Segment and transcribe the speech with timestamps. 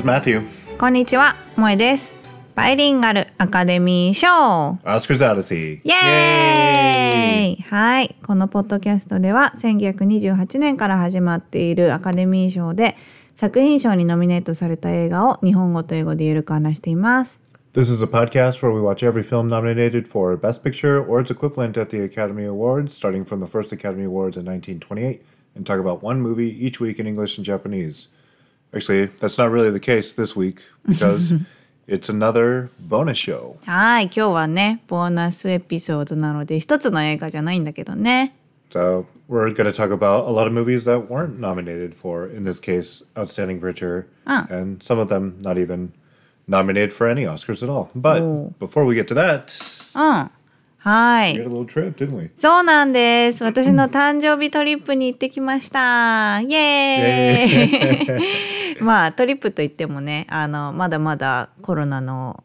[0.00, 0.46] is Matthew.
[0.78, 2.16] こんにちは、萌えです。
[2.54, 4.26] バイリンガルアカデミー賞
[4.84, 5.80] Oscars Odyssey.
[5.84, 8.16] イエーイはい。
[8.26, 12.96] このポッドキャストでは1928年から始まっているアカデミー賞で
[13.34, 17.40] 作品賞にノミネートされた映画を日本語と英語でゆるく話しています。
[17.72, 21.80] This is a podcast where we watch every film nominated for Best Picture or its equivalent
[21.80, 25.22] at the Academy Awards, starting from the first Academy Awards in 1928,
[25.54, 28.08] and talk about one movie each week in English and Japanese.
[28.73, 31.33] Actually, that's not really the case this week because
[31.87, 33.55] it's another bonus show.
[33.65, 34.05] はい。
[34.05, 38.35] 今日はね、ボーナスエピソードなので一つの映画じゃないんだけどね。
[38.71, 42.43] So we're going to talk about a lot of movies that weren't nominated for, in
[42.43, 44.45] this case, Outstanding Picture, Ah.
[44.49, 45.91] and some of them not even
[46.47, 47.89] nominated for any Oscars at all.
[47.95, 48.53] But Oh.
[48.59, 49.47] before we get to that,
[49.95, 50.29] うん。
[50.82, 51.34] はい。
[51.36, 52.30] trip?
[52.34, 53.44] そうなんです。
[53.44, 56.40] 私の誕生日トリップに行ってきました。
[56.40, 62.42] イエーイ まあトリップといってもね、あの、まだまだコロナの、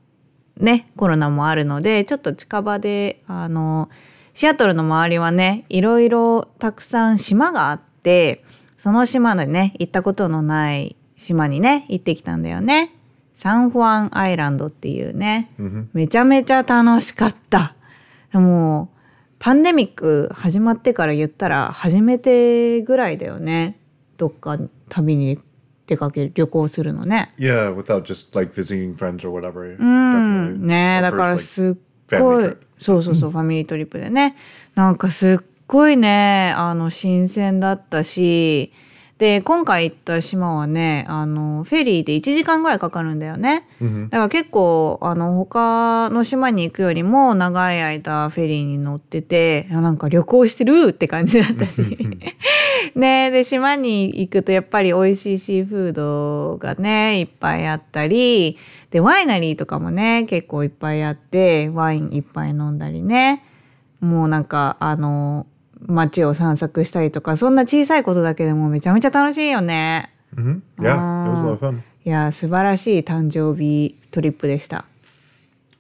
[0.58, 3.90] ね、コロナもあるので、ちょっと近場で、あの、
[4.34, 8.44] シアトルの周りはね、いろいろたくさん島があって、
[8.76, 12.92] その島でね、行ったことのない島にね、行ってきたんだよね。
[13.34, 15.52] サンフアンアイランドっていうね、
[15.94, 17.76] めちゃめちゃ楽しかった。
[18.40, 18.96] もう、
[19.40, 23.80] パンデミック始まってから言ったら初めてぐらいだよね。
[24.18, 24.58] どっか
[24.90, 25.40] 旅に
[25.88, 27.34] 出かける、旅行するのね。
[27.38, 29.78] Yeah, without just like visiting friends or whatever.
[29.78, 34.36] うん.ねだからすっごい.そうそうそうファミリートリップでね
[34.76, 38.72] なんかすっごいねあの新鮮だったし
[39.18, 43.66] で今回行った島はねあのフェリーで1時間ぐらいかかるんだよね、
[44.10, 51.82] だから結構あの他の島に行くよりも長い間フェリーに乗っててあなんか旅行してるって感じだったし。
[52.94, 58.58] ねで島に行くとやっぱり美味しいシーフードがねいっぱいあったり
[58.92, 63.44] でワイナリーとかもね結構いっぱいあってワインいっぱい飲んだりね。
[64.02, 65.48] もうなんかあの
[65.88, 70.12] 街を散策したりとかそんな小さいことだけでもめちゃめちゃ楽しいよね。
[70.36, 70.62] Mhm.
[70.80, 71.82] Yeah, it was a lot of fun.
[72.06, 74.86] いや素晴らしい誕生日トリップでした。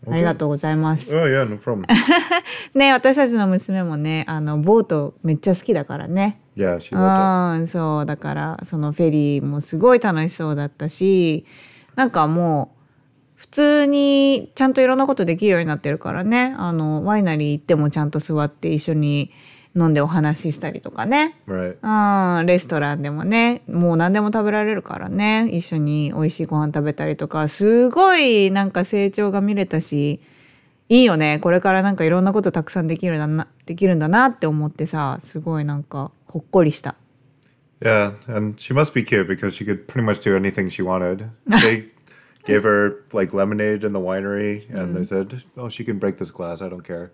[0.07, 1.17] ありがとうございます。
[1.17, 1.85] Oh, yeah, no problem.
[2.75, 6.39] ね私たちの娘もねあのボートめっちゃ好きだからね。
[6.55, 11.45] yeah, she loved うん、そうだからそのフェリーもすごい楽しそうだったし
[11.95, 12.75] なんかもう
[13.35, 19.31] 普通にちゃんといろんなことできるようになってるからねあのワイナリー行ってもちゃんと座って一緒に
[19.75, 21.35] 飲んでお話ししたりとかね.
[21.47, 22.39] Right.
[22.39, 30.19] うん、レストランでもねもう何でも食べられるからね一緒に美味しいご飯食べたりとかすごいなんか成長が見れたし
[30.87, 36.95] いいよねこれからなんかいろんなことたくさんできるんだなできるんだなって思ってさすごいなんかほっこりした。
[37.81, 41.29] Yeah, and she must be cute because she could pretty much do anything she wanted.
[41.47, 41.94] They
[42.45, 46.31] gave her like lemonade in the winery, and they said, "Oh, she can break this
[46.31, 46.61] glass.
[46.61, 47.11] I don't care."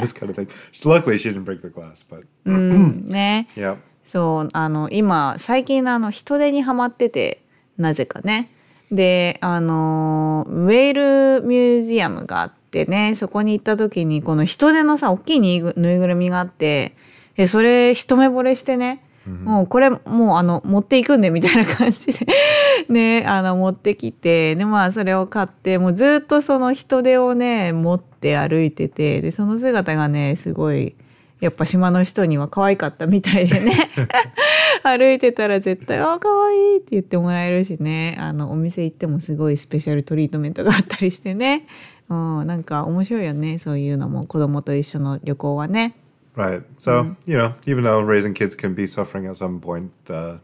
[0.00, 0.48] this kind of thing.
[0.72, 3.76] So luckily, she didn't break the glass, but ね yeah.
[4.02, 7.42] そうあの今最近あの人手にはまってて
[7.76, 8.48] なぜかね
[8.92, 16.94] であのウェールミュージアムがあってねそこに行った時にこの人手のさ大きいぬいぐぬいぐるみがあって
[17.36, 22.26] でそれ一目惚れしてね、もうこれもうあの持っていくんでみたいな感じで。
[22.88, 30.94] ねあの持ってきてでまあそれを買ってもうずっとその人手をね持って歩いててでその姿がねすごい
[31.40, 33.90] やっぱ島の人には可愛かったみたいでね。
[34.82, 38.16] 歩いてたら絶対「あ可愛いって言ってもらえるしね。
[38.18, 41.66] あのお店行ってもすごいスペシャルトリートメントがあったりしてね、
[42.08, 43.58] うん、なんか面白いよね。
[43.58, 45.96] そういうのも子供と一緒の旅行はね。
[46.36, 46.62] Right.
[46.78, 50.36] So you know, even though raising kids can be suffering at some point, uh,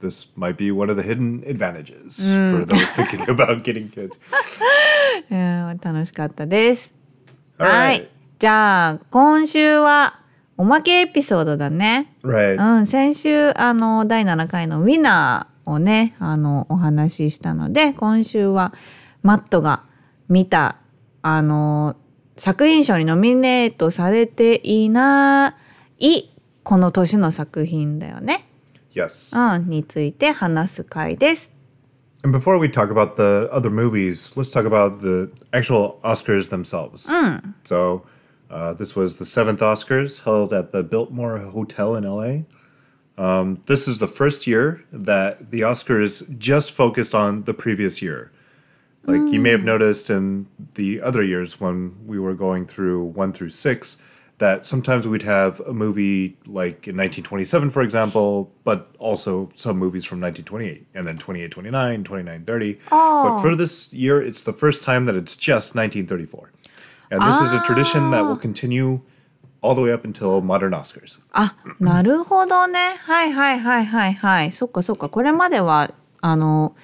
[0.00, 4.18] this might be one of the hidden advantages for those thinking about getting kids.
[5.30, 6.94] うん楽しかったです。
[7.58, 8.02] All は right.
[8.02, 8.08] い。
[8.38, 10.20] じゃあ今週は
[10.58, 12.12] おまけエピソードだね。
[12.22, 12.78] Right.
[12.78, 18.74] うん、先週あの第7回のウィナーをねあのお話ししたので今週は
[19.22, 19.84] マットが
[20.28, 20.78] 見た
[21.22, 21.96] あの
[22.36, 25.56] 作品賞にノミネートされていな
[25.98, 26.22] い
[26.62, 28.46] この年の作品だよね。
[28.94, 29.56] Yes.
[29.56, 31.54] うん、について話す回です。
[32.22, 37.06] And before we talk about the other movies, let's talk about the actual Oscars themselves.
[37.64, 38.02] So,
[38.50, 42.44] uh, this was the seventh Oscars held at the Biltmore Hotel in LA.
[43.16, 48.32] Um, this is the first year that the Oscars just focused on the previous year.
[49.05, 53.33] Like you may have noticed in the other years when we were going through one
[53.33, 53.97] through six,
[54.37, 60.05] that sometimes we'd have a movie like in 1927, for example, but also some movies
[60.05, 62.79] from 1928, and then 28, 29, 29, 30.
[62.89, 66.51] But for this year, it's the first time that it's just 1934.
[67.11, 69.01] And this is a tradition that will continue
[69.61, 71.19] all the way up until modern Oscars.
[71.33, 72.97] あ、なるほどね。
[73.05, 74.51] はいはいはいはいはい。
[74.51, 75.09] そっかそっか。
[75.09, 75.89] これまでは、
[76.21, 76.75] あの、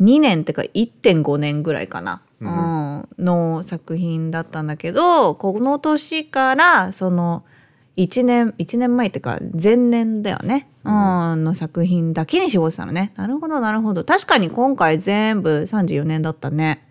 [0.00, 2.22] 2年ってか1.5年ぐらいかな。
[2.40, 7.44] うん、の作品だったんだけど、この年から、その、
[7.96, 10.68] 1年、1年前ってか、前年だよね。
[10.84, 13.12] うん、の作品だけに絞ってたのね。
[13.16, 14.04] なるほどなるほど。
[14.04, 16.82] 確かに今回全部34年だったね。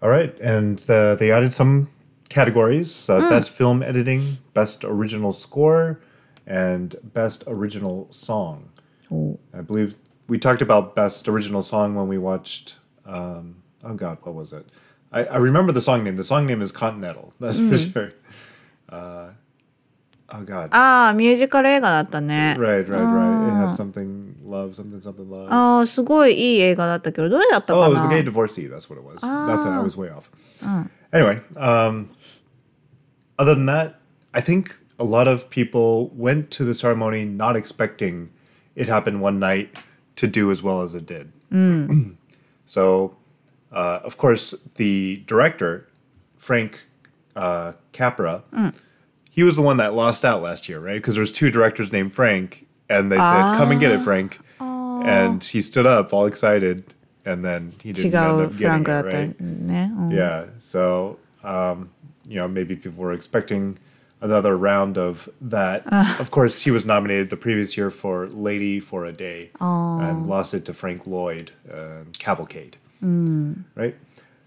[0.00, 1.86] All right, and uh, they added some
[2.28, 5.98] categories: uh, best film editing, best original score,
[6.46, 8.62] and best original song.
[9.10, 9.96] お I believe
[10.31, 12.77] we talked about best original song when we watched.
[13.05, 14.65] Um, oh God, what was it?
[15.11, 16.15] I, I remember the song name.
[16.15, 17.33] The song name is Continental.
[17.39, 18.11] That's for sure.
[18.89, 19.31] Uh,
[20.29, 20.69] oh God.
[20.71, 22.55] ああ、ミュージカル映画だったね。
[22.57, 23.47] right, right, right.
[23.47, 25.47] It had something love, something, something love.
[25.49, 28.67] ああ、すごいいい映画だったけど、どれだった Oh, か it was な the gay divorcee.
[28.69, 29.21] That's what it was.
[29.23, 29.73] Nothing.
[29.73, 30.29] I was way off.
[31.13, 32.09] Anyway, um,
[33.37, 33.99] other than that,
[34.33, 38.29] I think a lot of people went to the ceremony not expecting
[38.75, 39.81] it happened one night
[40.22, 41.32] to do as well as it did.
[41.52, 42.14] Mm.
[42.66, 43.16] so,
[43.72, 45.88] uh, of course, the director,
[46.36, 46.86] Frank
[47.34, 48.72] uh, Capra, mm.
[49.28, 50.94] he was the one that lost out last year, right?
[50.94, 53.52] Because there's two directors named Frank, and they ah.
[53.52, 56.84] said, "Come and get it, Frank." And he stood up, all excited,
[57.24, 59.34] and then he didn't end up getting it, right?
[60.14, 60.46] Yeah.
[60.58, 61.90] So, um,
[62.24, 63.76] you know, maybe people were expecting
[64.22, 65.84] another round of that.
[66.20, 70.54] of course, he was nominated the previous year for Lady for a Day and lost
[70.54, 72.78] it to Frank Lloyd, um, Cavalcade.
[73.74, 73.96] Right?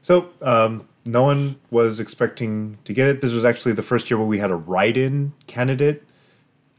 [0.01, 3.21] So, um, no one was expecting to get it.
[3.21, 6.03] This was actually the first year where we had a write in candidate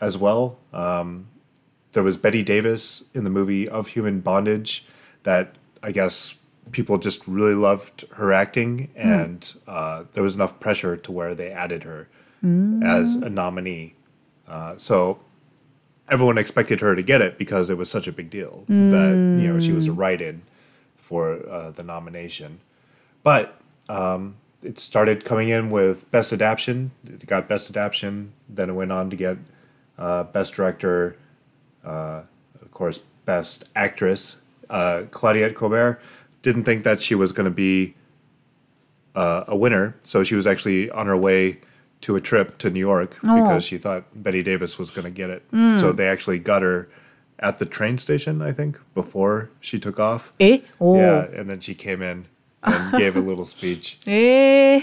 [0.01, 0.59] as well.
[0.73, 1.29] Um,
[1.93, 4.85] there was Bette Davis in the movie Of Human Bondage
[5.23, 6.37] that I guess
[6.73, 11.51] people just really loved her acting, and uh, there was enough pressure to where they
[11.51, 12.09] added her
[12.83, 13.95] as a nominee.
[14.47, 15.19] Uh, so
[16.09, 19.11] everyone expected her to get it because it was such a big deal that
[19.43, 20.43] you know she was a write-in
[20.97, 22.61] for uh, the nomination.
[23.23, 26.91] But um, it started coming in with best adaptation.
[27.07, 28.33] It got best adaptation.
[28.49, 29.39] Then it went on to get
[29.99, 31.17] uh, best director,
[31.85, 32.23] uh,
[32.61, 34.41] of course, best actress.
[34.69, 36.01] Uh, Claudette Colbert
[36.43, 37.95] didn't think that she was going to be
[39.15, 41.61] uh, a winner, so she was actually on her way
[42.07, 43.43] to a trip to New York oh.
[43.43, 45.51] because she thought Bette Davis was going to get it.
[45.51, 45.81] Mm.
[45.81, 46.89] So they actually got her
[47.41, 50.33] at the train station, I think, before she took off.
[50.39, 50.61] Eh?
[50.81, 50.97] Oh.
[50.97, 52.27] Yeah, and then she came in
[52.63, 53.99] and gave a little speech.
[54.07, 54.83] Eh.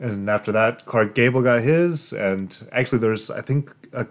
[0.00, 4.08] And after that, Clark Gable got his, and actually, there's I think a,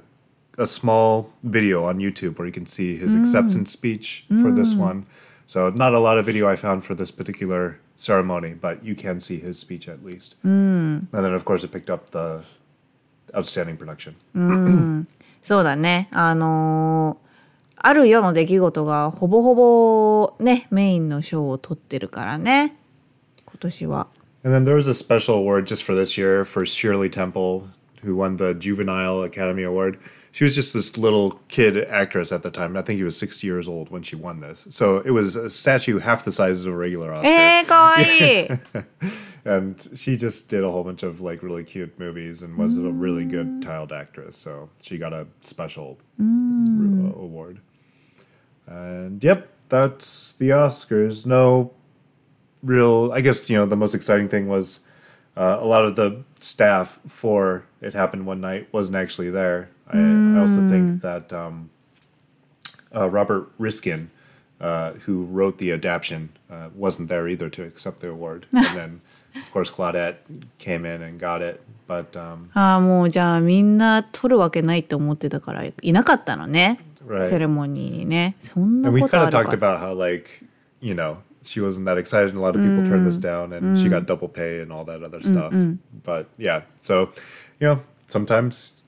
[0.58, 3.20] a small video on YouTube where you can see his mm.
[3.20, 4.78] acceptance speech for this mm.
[4.78, 5.06] one.
[5.48, 9.20] So not a lot of video I found for this particular ceremony, but you can
[9.20, 10.38] see his speech at least.
[10.44, 11.08] Mm.
[11.14, 12.44] And then, of course, it picked up the
[13.36, 14.16] outstanding production.
[14.36, 15.06] Mm.
[15.42, 16.08] そうだね。
[16.12, 22.76] あのー、或る夜の出来事がほぼほぼね、メインの賞を取ってるからね。
[23.46, 24.08] 今年は。
[24.46, 27.68] And then there was a special award just for this year for Shirley Temple,
[28.04, 30.00] who won the Juvenile Academy Award
[30.34, 32.76] she was just this little kid actress at the time.
[32.76, 34.68] I think he was 60 years old when she won this.
[34.72, 37.28] So it was a statue half the size of a regular Oscar.
[37.28, 37.64] Eh,
[39.46, 42.88] and she just did a whole bunch of like really cute movies and was mm.
[42.88, 43.64] a really good mm.
[43.64, 44.36] child actress.
[44.36, 47.16] So she got a special mm.
[47.16, 47.60] award.
[48.66, 51.28] And yep, that's the Oscars.
[51.28, 51.74] No
[52.64, 54.80] real, I guess, you know, the most exciting thing was.
[55.36, 59.72] Uh, a lot of the staff for It Happened One Night wasn't actually there.
[59.93, 61.71] I, I also think that um,
[62.95, 64.11] uh, Robert Riskin,
[64.61, 68.47] uh, who wrote the adaptation, uh, wasn't there either to accept the award.
[68.53, 69.01] and then,
[69.37, 70.17] of course, Claudette
[70.59, 71.61] came in and got it.
[71.87, 76.81] But um, ああ、もうじゃあみんな取るわけないと思ってたからいなかったのね。
[77.07, 77.25] Right.
[77.25, 78.37] セレモニーにね。
[78.41, 79.67] そんな and we こと kind あ of る talked か。
[79.77, 80.29] about how, like,
[80.83, 83.79] you know, she wasn't that excited, and a lot of people turned this down, and
[83.79, 85.51] she got double pay and all that other stuff.
[86.05, 87.09] But yeah, so,
[87.59, 88.82] you know, sometimes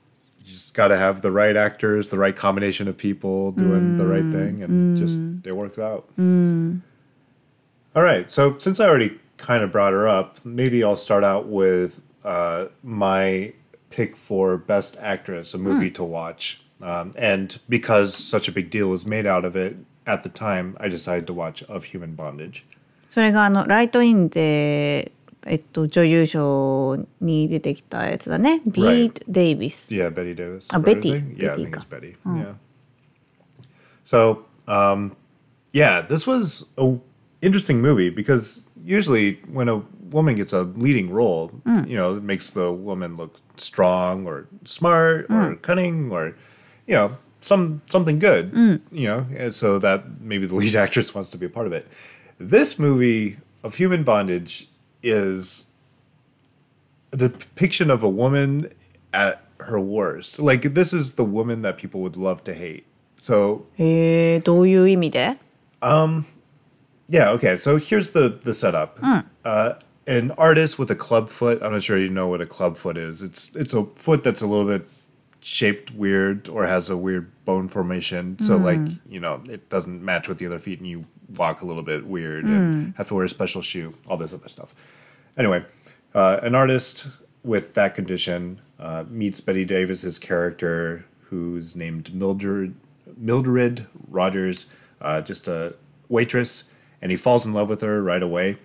[0.45, 4.05] you just got to have the right actors, the right combination of people doing the
[4.05, 6.09] right thing, and just it works out.
[6.17, 11.47] All right, so since I already kind of brought her up, maybe I'll start out
[11.47, 13.53] with uh, my
[13.89, 16.61] pick for Best Actress, a movie to watch.
[16.81, 19.75] Um, and because such a big deal was made out of it
[20.07, 22.65] at the time, I decided to watch Of Human Bondage.
[23.09, 25.11] それがあのライトインで
[25.46, 28.60] えっと、女優賞に出てきたやつだね。
[28.66, 29.94] ビート・デイビス。
[29.94, 30.66] Yeah, Bette Davis.
[30.72, 32.40] Ah, hmm.
[32.40, 32.54] Yeah.
[34.04, 35.16] So, um,
[35.72, 36.98] yeah, this was a
[37.42, 41.86] interesting movie because usually when a woman gets a leading role, hmm.
[41.86, 45.54] you know, it makes the woman look strong or smart or hmm.
[45.62, 46.34] cunning or,
[46.86, 48.52] you know, some something good,
[48.90, 51.72] you know, and so that maybe the lead actress wants to be a part of
[51.72, 51.86] it.
[52.38, 54.68] This movie of human bondage
[55.03, 55.67] is
[57.11, 58.71] a depiction of a woman
[59.13, 60.39] at her worst.
[60.39, 62.85] Like this is the woman that people would love to hate.
[63.17, 65.37] So へえ、どういう意味で
[67.09, 67.57] yeah, okay.
[67.57, 68.97] So here's the the setup.
[69.43, 69.73] Uh,
[70.07, 71.61] an artist with a club foot.
[71.61, 73.21] I'm not sure you know what a club foot is.
[73.21, 74.87] It's it's a foot that's a little bit
[75.46, 78.36] shaped weird or has a weird bone formation.
[78.40, 81.04] So like you know it doesn't match with the other feet, and you
[81.36, 83.94] walk a little bit weird and have to wear a special shoe.
[84.08, 84.74] All this other stuff.
[85.38, 85.64] Anyway,
[86.14, 87.06] uh, an artist
[87.44, 92.74] with that condition uh, meets Bette Davis's character, who's named Mildred
[93.16, 94.66] Mildred Rogers,
[95.00, 95.74] uh, just a
[96.08, 96.64] waitress,
[97.00, 98.58] and he falls in love with her right away.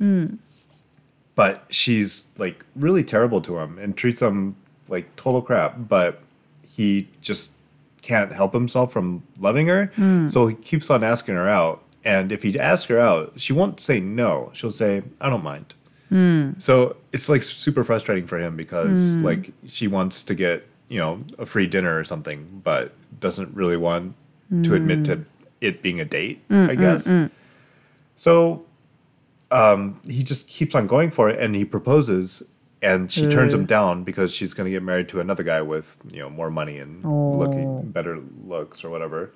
[1.36, 4.56] But she's like really terrible to him and treats him
[4.90, 5.76] like total crap.
[5.88, 6.22] But
[6.76, 7.52] he just
[8.02, 10.28] can't help himself from loving her, hmm.
[10.30, 11.84] so he keeps on asking her out.
[12.04, 14.52] And if he asks her out, she won't say no.
[14.54, 15.76] She'll say, "I don't mind."
[16.10, 16.52] Hmm.
[16.58, 19.24] So it's like super frustrating for him because hmm.
[19.24, 23.78] like she wants to get you know a free dinner or something, but doesn't really
[23.78, 24.16] want
[24.64, 25.24] to admit to
[25.62, 26.46] it being a date.
[26.50, 27.08] Mm, I mm, guess.
[27.08, 27.32] Mm.
[28.18, 28.66] So
[29.52, 32.44] um, he just keeps on going for it, and he proposes,
[32.82, 35.98] and she turns him down because she's going to get married to another guy with
[36.12, 37.04] you know more money and
[37.38, 39.32] looking better looks or whatever.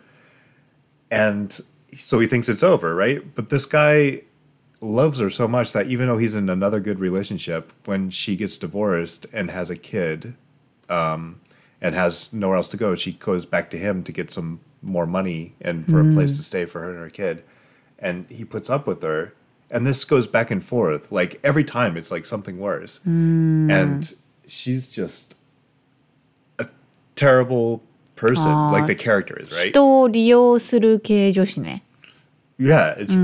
[1.11, 1.57] And
[1.95, 3.35] so he thinks it's over, right?
[3.35, 4.21] But this guy
[4.81, 8.57] loves her so much that even though he's in another good relationship, when she gets
[8.57, 10.35] divorced and has a kid,
[10.89, 11.39] um,
[11.81, 15.05] and has nowhere else to go, she goes back to him to get some more
[15.05, 17.43] money and for a place to stay for her and her kid.
[17.99, 19.33] And he puts up with her
[19.70, 21.12] And this goes back and forth.
[21.12, 23.00] Like every time it's like something worse.
[23.04, 24.12] And
[24.46, 25.36] she's just
[26.58, 26.66] a
[27.14, 27.82] terrible
[28.16, 29.72] person, like the character is, right?
[29.72, 31.82] 人を利用する系女子ね。
[32.58, 33.14] Yeah, it's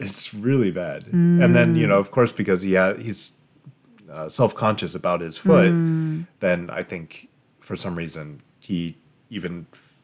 [0.00, 1.04] it's really bad.
[1.12, 3.34] And then you know, of course, because he ha- he's
[4.10, 5.70] uh, self conscious about his foot,
[6.40, 7.28] then I think
[7.60, 8.96] for some reason he
[9.30, 9.94] even f-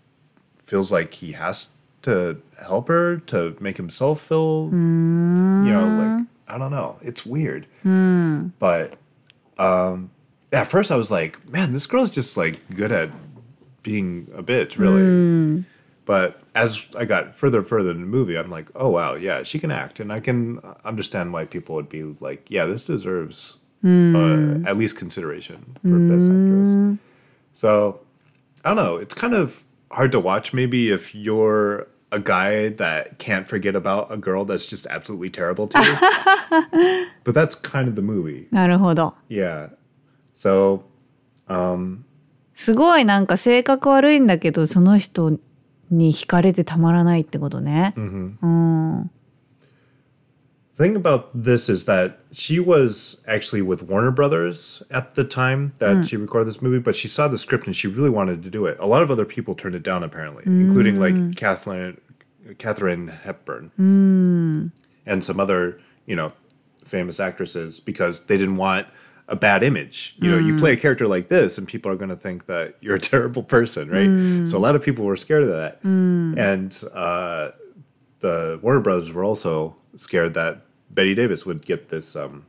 [0.63, 1.71] feels like he has
[2.04, 6.98] to help her to make himself feel, you know, like I don't know.
[7.02, 7.68] It's weird,
[8.60, 8.94] but
[9.58, 10.10] um,
[10.52, 13.10] at first I was like, man, this girl's just like good at
[13.84, 15.02] being a bitch, really.
[16.06, 19.44] But as I got further and further in the movie, I'm like, oh wow, yeah,
[19.44, 23.58] she can act, and I can understand why people would be like, yeah, this deserves
[23.84, 27.00] uh, at least consideration for best actress.
[27.54, 28.00] So
[28.66, 28.98] I don't know.
[28.98, 30.54] It's kind of hard to watch.
[30.54, 35.68] Maybe if you're a guy that can't forget about a girl that's just absolutely terrible
[35.68, 35.96] to you.
[37.24, 38.48] but that's kind of the movie.
[38.52, 39.16] なるほど。
[39.30, 39.70] Yeah.
[40.36, 40.84] So
[42.54, 45.32] すごいなんか性格悪いんだけど、その人
[45.90, 47.94] に惹かれてたまらないってことね。
[47.96, 48.02] The
[50.82, 55.98] thing about this is that she was actually with Warner Brothers at the time that
[55.98, 56.10] mm.
[56.10, 58.66] she recorded this movie, but she saw the script and she really wanted to do
[58.66, 58.78] it.
[58.80, 61.36] A lot of other people turned it down, apparently, including like mm.
[61.36, 62.02] Kathleen,
[62.58, 64.72] Katharine Hepburn mm.
[65.06, 66.34] and some other, you know,
[66.84, 68.88] famous actresses because they didn't want
[69.28, 70.16] a bad image.
[70.18, 72.76] You know, you play a character like this and people are going to think that
[72.82, 74.50] you're a terrible person, right?
[74.50, 75.80] So a lot of people were scared of that.
[76.38, 77.52] And uh,
[78.20, 82.46] the Warner Brothers were also scared that Bette Davis would get this um,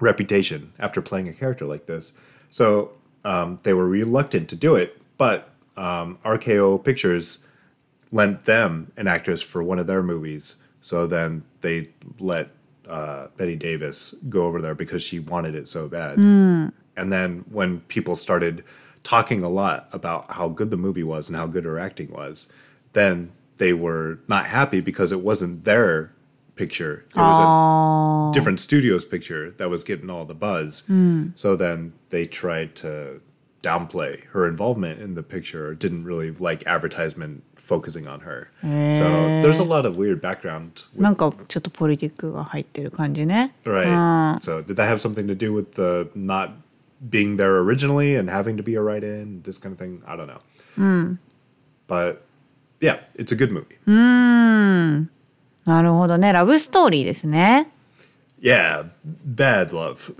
[0.00, 2.12] reputation after playing a character like this.
[2.50, 2.92] So
[3.24, 7.38] um, they were reluctant to do it, but um, RKO Pictures
[8.12, 10.56] lent them an actress for one of their movies.
[10.80, 12.50] So then they let
[12.88, 16.18] uh, Bette Davis go over there because she wanted it so bad.
[16.96, 18.64] And then when people started
[19.02, 22.48] talking a lot about how good the movie was and how good her acting was,
[22.92, 26.12] then they were not happy because it wasn't their
[26.55, 27.05] picture.
[27.09, 30.83] It was a different studio's picture that was getting all the buzz.
[31.35, 33.21] So then they tried to
[33.63, 38.49] downplay her involvement in the picture or didn't really like advertisement focusing on her.
[38.61, 40.83] So there's a lot of weird background.
[40.93, 43.53] With, なんかちょっとポリティックが入ってる感じね。
[43.63, 44.39] right.
[44.41, 46.53] So did that have something to do with the not
[47.07, 50.01] being there originally and having to be a write-in, this kind of thing?
[50.07, 50.41] I don't know.
[51.87, 52.23] But
[52.79, 53.77] yeah, it's a good movie.
[55.66, 56.32] なるほどね。
[56.32, 57.70] ラブストーリーですね。
[58.40, 58.90] Yeah,
[59.26, 60.14] bad love.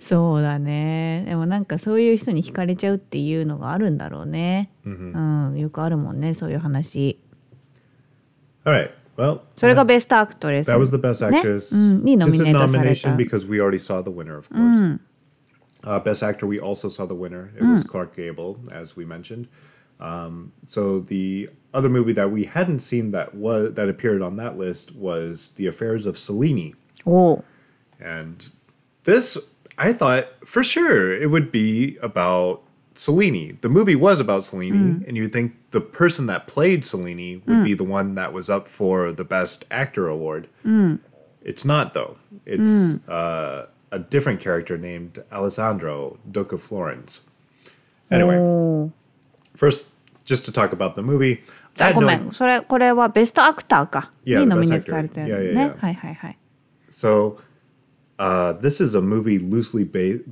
[0.00, 7.18] そうだねでもなんかそういう人に惹かれちゃうっていうのがあるんだろうね、うん、よくあるもんねそういう話
[8.64, 8.90] All right.
[9.16, 11.74] Well, それがベストアクトレス that was the best ね actress.
[11.74, 15.00] うん、にノ Just ミ a ネートされた nomination because we already saw the winner, of course.
[15.82, 17.50] Uh, best actor, we also saw the winner.
[17.56, 19.48] It was Clark Gable, as we mentioned.
[20.00, 24.58] Um, so the other movie that we hadn't seen that was that appeared on that
[24.58, 26.74] list was The Affairs of Cellini.
[27.06, 27.44] Oh,
[28.00, 28.48] and
[29.04, 29.38] this
[29.78, 32.62] I thought for sure it would be about
[32.94, 33.60] Cellini.
[33.60, 35.06] The movie was about Cellini, mm.
[35.06, 37.64] and you'd think the person that played Cellini would mm.
[37.64, 40.48] be the one that was up for the Best Actor award.
[40.64, 40.98] Mm.
[41.42, 42.16] It's not though.
[42.44, 42.96] It's hmm.
[43.08, 47.22] uh, a different character named Alessandro, Duke of Florence.
[48.10, 48.36] Anyway.
[48.36, 48.92] Oh
[49.59, 49.87] first,
[50.25, 51.39] just to talk about the movie.
[51.75, 55.53] じ I ゃあ had ご no- めんそれこれはベストアクターか Yeah, に the ノミ best ネートされたよ actor.
[55.53, 55.79] ね Yeah, yeah, yeah.
[55.79, 56.37] はいはいはい
[56.89, 57.37] So,
[58.17, 60.23] uh, this is a movie loosely based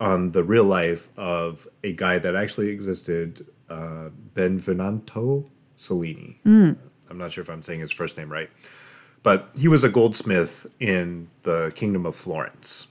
[0.00, 5.44] on the real life of a guy that actually existed, uh, Benvenuto
[5.76, 6.38] Cellini.
[6.44, 8.50] I'm not sure if I'm saying his first name right,
[9.22, 12.88] but he was a goldsmith in the Kingdom of Florence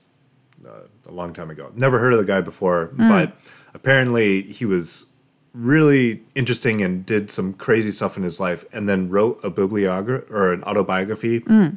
[0.66, 1.72] uh, a long time ago.
[1.76, 3.34] Never heard of the guy before, but
[3.74, 5.06] apparently he was
[5.55, 10.27] really interesting and did some crazy stuff in his life and then wrote a bibliography
[10.33, 11.77] or an autobiography mm.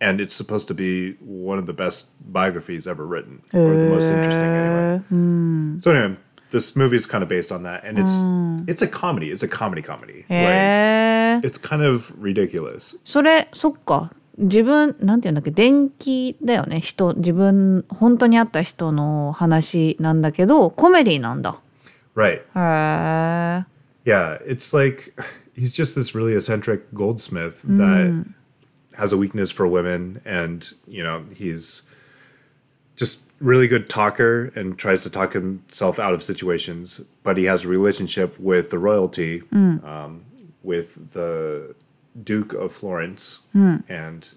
[0.00, 3.86] and it's supposed to be one of the best biographies ever written or uh, the
[3.86, 5.82] most interesting anyway mm.
[5.82, 6.16] so anyway
[6.50, 8.68] this movie is kind of based on that and it's mm.
[8.68, 11.40] it's a comedy it's a comedy comedy yeah.
[11.42, 21.58] like, it's kind of ridiculous それそっか自分なんていうんだっけ伝記だよね人自分本当にあった人の話なんだけどコメディなんだ
[22.16, 22.42] right.
[22.54, 25.18] へえ Yeah, it's like
[25.56, 28.32] he's just this really eccentric goldsmith that mm.
[28.96, 31.82] has a weakness for women, and you know he's
[32.94, 37.00] just really good talker and tries to talk himself out of situations.
[37.24, 39.84] But he has a relationship with the royalty, mm.
[39.84, 40.24] um,
[40.62, 41.74] with the
[42.22, 43.82] Duke of Florence, mm.
[43.88, 44.28] and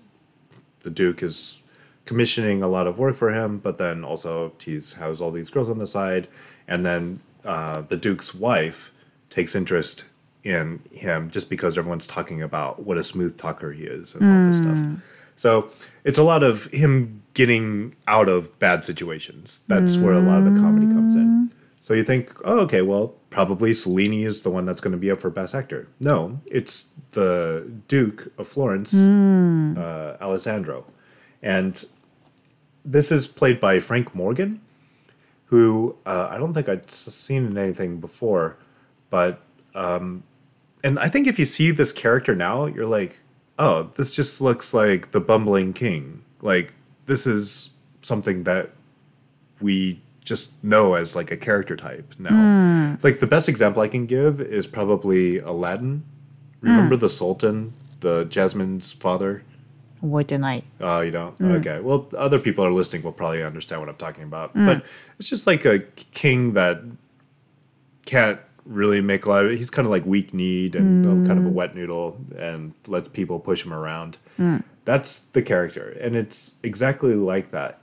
[0.79, 1.61] the Duke is
[2.05, 5.69] commissioning a lot of work for him, but then also he's has all these girls
[5.69, 6.27] on the side,
[6.67, 8.91] and then uh, the Duke's wife
[9.29, 10.05] takes interest
[10.43, 14.51] in him just because everyone's talking about what a smooth talker he is and all
[14.51, 15.03] this stuff.
[15.35, 15.71] So
[16.03, 19.63] it's a lot of him getting out of bad situations.
[19.67, 21.51] That's where a lot of the comedy comes in.
[21.81, 25.09] So you think, oh, okay, well, probably Cellini is the one that's going to be
[25.09, 25.87] up for Best Actor.
[25.99, 30.85] No, it's the Duke of Florence, uh, Alessandro.
[31.41, 31.83] And
[32.85, 34.61] this is played by Frank Morgan,
[35.49, 38.57] who uh, I don't think I'd seen in anything before,
[39.09, 39.41] but
[39.75, 40.23] um,
[40.83, 43.17] and I think if you see this character now, you're like,
[43.57, 46.23] oh, this just looks like the bumbling king.
[46.41, 46.73] Like
[47.07, 48.71] this is something that
[49.59, 52.29] we just know as like a character type now.
[53.01, 56.03] Like the best example I can give is probably Aladdin.
[56.61, 59.43] Remember the Sultan, the Jasmine's father?
[60.02, 61.34] 覚えてない Oh, you don't?
[61.60, 61.80] Okay.
[61.80, 64.52] Well, other people are listening will probably understand what I'm talking about.
[64.54, 64.84] But
[65.18, 65.80] it's just like a
[66.12, 66.82] king that
[68.06, 71.38] can't really make a lot of He's kind of like weak kneed and uh, kind
[71.38, 74.18] of a wet noodle and lets people push him around.
[74.84, 75.96] That's the character.
[76.00, 77.78] And it's exactly like that.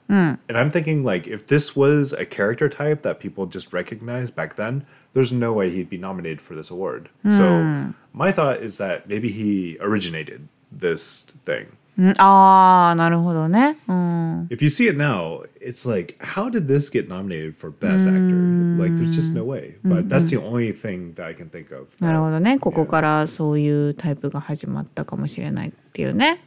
[0.47, 4.55] And I'm thinking, like, if this was a character type that people just recognized back
[4.55, 7.09] then, there's no way he'd be nominated for this award.
[7.23, 11.77] So my thought is that maybe he originated this thing.
[11.97, 18.07] うんああなるほどねうん if you see it now, it's like, how did this get nominated for Best
[18.07, 18.77] Actor?
[18.79, 19.75] Like, there's just no way.
[19.83, 21.87] But that's the only thing that I can think of.
[22.01, 26.39] なるほどねここからそういうタイプが始まったかもしれないっていうね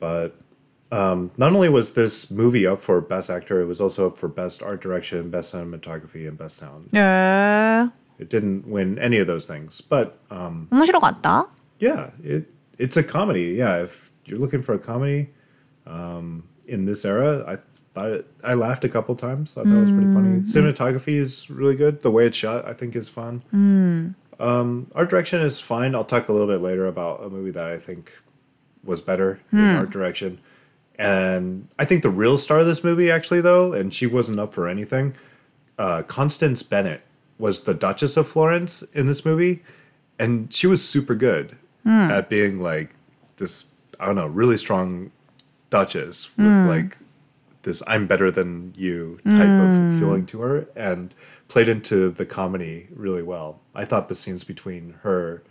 [0.00, 0.32] But
[0.90, 4.28] um, not only was this movie up for Best Actor, it was also up for
[4.28, 6.88] Best Art Direction, Best Cinematography, and Best Sound.
[6.92, 7.90] へえ
[8.20, 9.80] It didn't win any of those things.
[9.82, 11.48] But um, 面白かった
[11.80, 13.56] yeah, it it's a comedy.
[13.56, 15.29] Yeah, if you're looking for a comedy
[15.85, 17.57] um, in this era, I
[17.93, 19.57] thought it, I laughed a couple times.
[19.57, 20.39] I thought it was pretty funny.
[20.41, 22.01] Cinematography is really good.
[22.01, 23.43] The way it's shot, I think, is fun.
[24.39, 25.93] Um, art direction is fine.
[25.93, 28.11] I'll talk a little bit later about a movie that I think
[28.83, 30.39] was better in art direction.
[30.97, 34.53] And I think the real star of this movie, actually, though, and she wasn't up
[34.53, 35.15] for anything.
[35.77, 37.01] Uh, Constance Bennett
[37.37, 39.63] was the Duchess of Florence in this movie,
[40.19, 41.57] and she was super good
[42.11, 42.91] at being like
[43.37, 43.65] this.
[44.03, 45.11] I don't know, really strong
[45.69, 46.97] Duchess with like
[47.63, 49.47] this "I'm better than you" type
[49.93, 51.15] of feeling to her, and
[51.47, 53.61] played into the comedy really well.
[53.73, 55.41] I thought the scenes between her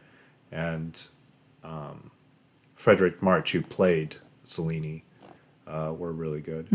[0.53, 1.05] and
[1.65, 2.11] um,
[2.79, 5.03] Fredric March, who played Cellini
[5.67, 6.69] uh, were really good.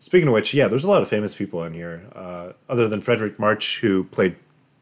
[0.00, 2.02] Speaking of which, yeah, there's a lot of famous people in here.
[2.14, 4.34] Uh, other than Fredric March, who played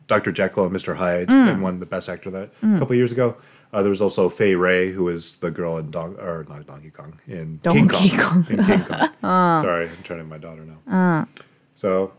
[0.07, 0.33] Dr.
[0.33, 0.97] Jekyll and Mr.
[0.97, 3.37] Hyde and won the Best Actor that a couple years ago.
[3.73, 6.91] Uh, there was also Fay Wray, who is the girl in Don- or not Donkey
[6.91, 8.45] Kong in Donkey King Kong.
[8.45, 8.59] Kong.
[8.59, 9.09] in King Kong.
[9.23, 9.63] uh.
[9.63, 10.79] Sorry, I'm turning my daughter now.
[10.93, 11.25] Uh.
[11.75, 12.13] So,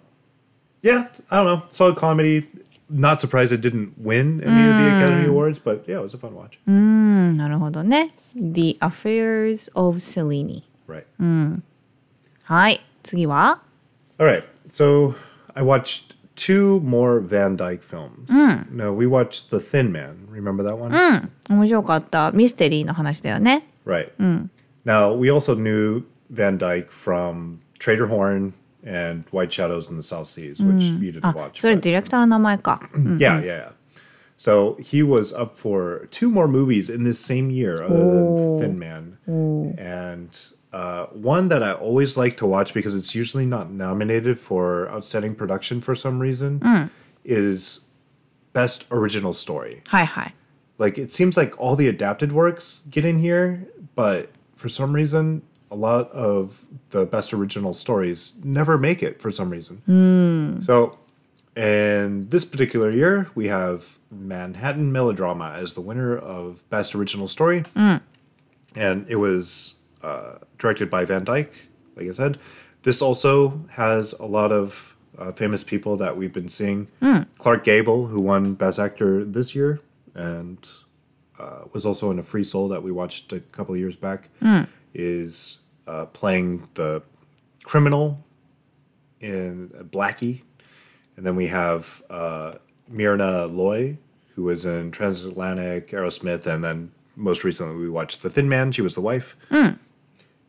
[0.81, 1.63] yeah, I don't know.
[1.69, 2.47] Solid comedy.
[2.89, 4.69] Not surprised it didn't win any mm.
[4.69, 5.03] of the mm.
[5.03, 6.57] Academy Awards, but yeah, it was a fun watch.
[6.65, 7.35] Mm,
[8.33, 10.63] the Affairs of Cellini.
[10.87, 11.05] Right.
[11.19, 11.63] Mm.
[12.47, 13.61] はい、次は
[14.19, 14.43] All right.
[14.71, 15.15] So
[15.53, 18.30] I watched two more Van Dyke films.
[18.70, 20.26] No, we watched The Thin Man.
[20.30, 20.92] Remember that one?
[21.50, 22.32] 面白かった。
[22.32, 23.68] ミステリーの話だよね。
[23.86, 24.10] Right.
[24.84, 28.52] Now, we also knew Van Dyke from Trader Horn
[28.84, 31.60] and White Shadows in the South Seas, which you didn't あ、 watch.
[31.60, 32.80] それ but- ディレクターの名前か。
[32.94, 33.72] yeah, yeah, yeah.
[34.38, 38.78] So he was up for two more movies in this same year, other than Thin
[38.78, 39.18] Man,
[39.78, 40.30] and
[40.77, 45.33] uh, one that I always like to watch because it's usually not nominated for outstanding
[45.33, 46.91] production for some reason mm.
[47.25, 47.79] is
[48.53, 49.81] best original story.
[49.87, 50.31] Hi hi.
[50.77, 55.41] Like it seems like all the adapted works get in here, but for some reason
[55.71, 59.81] a lot of the best original stories never make it for some reason.
[59.89, 60.63] Mm.
[60.63, 60.99] So
[61.55, 67.61] and this particular year, we have Manhattan Melodrama as the winner of Best Original Story.
[67.61, 67.99] Mm.
[68.75, 71.53] And it was uh, directed by Van Dyke.
[71.95, 72.37] Like I said,
[72.83, 76.87] this also has a lot of uh, famous people that we've been seeing.
[77.39, 79.79] Clark Gable, who won Best Actor this year,
[80.13, 80.57] and
[81.39, 84.29] uh, was also in a Free Soul that we watched a couple of years back,
[84.93, 87.01] is uh, playing the
[87.63, 88.23] criminal
[89.21, 90.41] in Blackie.
[91.15, 92.53] And then we have uh,
[92.87, 93.97] Myrna Loy,
[94.35, 98.71] who was in Transatlantic, Arrowsmith, and then most recently we watched The Thin Man.
[98.71, 99.35] She was the wife.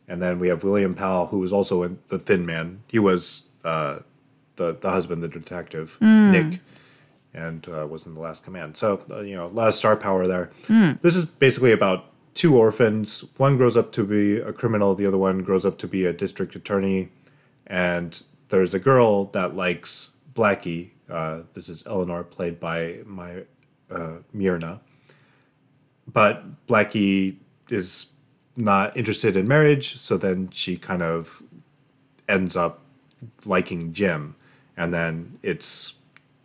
[0.09, 2.81] And then we have William Powell, who was also in The Thin Man.
[2.87, 3.99] He was uh,
[4.55, 6.59] the the husband, the detective, Nick,
[7.33, 8.75] and uh, was in The Last Command.
[8.75, 10.49] So uh, you know, a lot of star power there.
[11.01, 13.23] This is basically about two orphans.
[13.37, 14.95] One grows up to be a criminal.
[14.95, 17.09] The other one grows up to be a district attorney.
[17.67, 20.89] And there's a girl that likes Blackie.
[21.07, 23.43] Uh, this is Eleanor, played by my
[23.91, 24.81] uh, Myrna
[26.11, 27.37] but Blackie
[27.69, 28.13] is
[28.59, 31.41] not interested in marriage, so then she kind of
[32.27, 32.81] ends up
[33.45, 34.35] liking Jim,
[34.77, 35.95] and then it's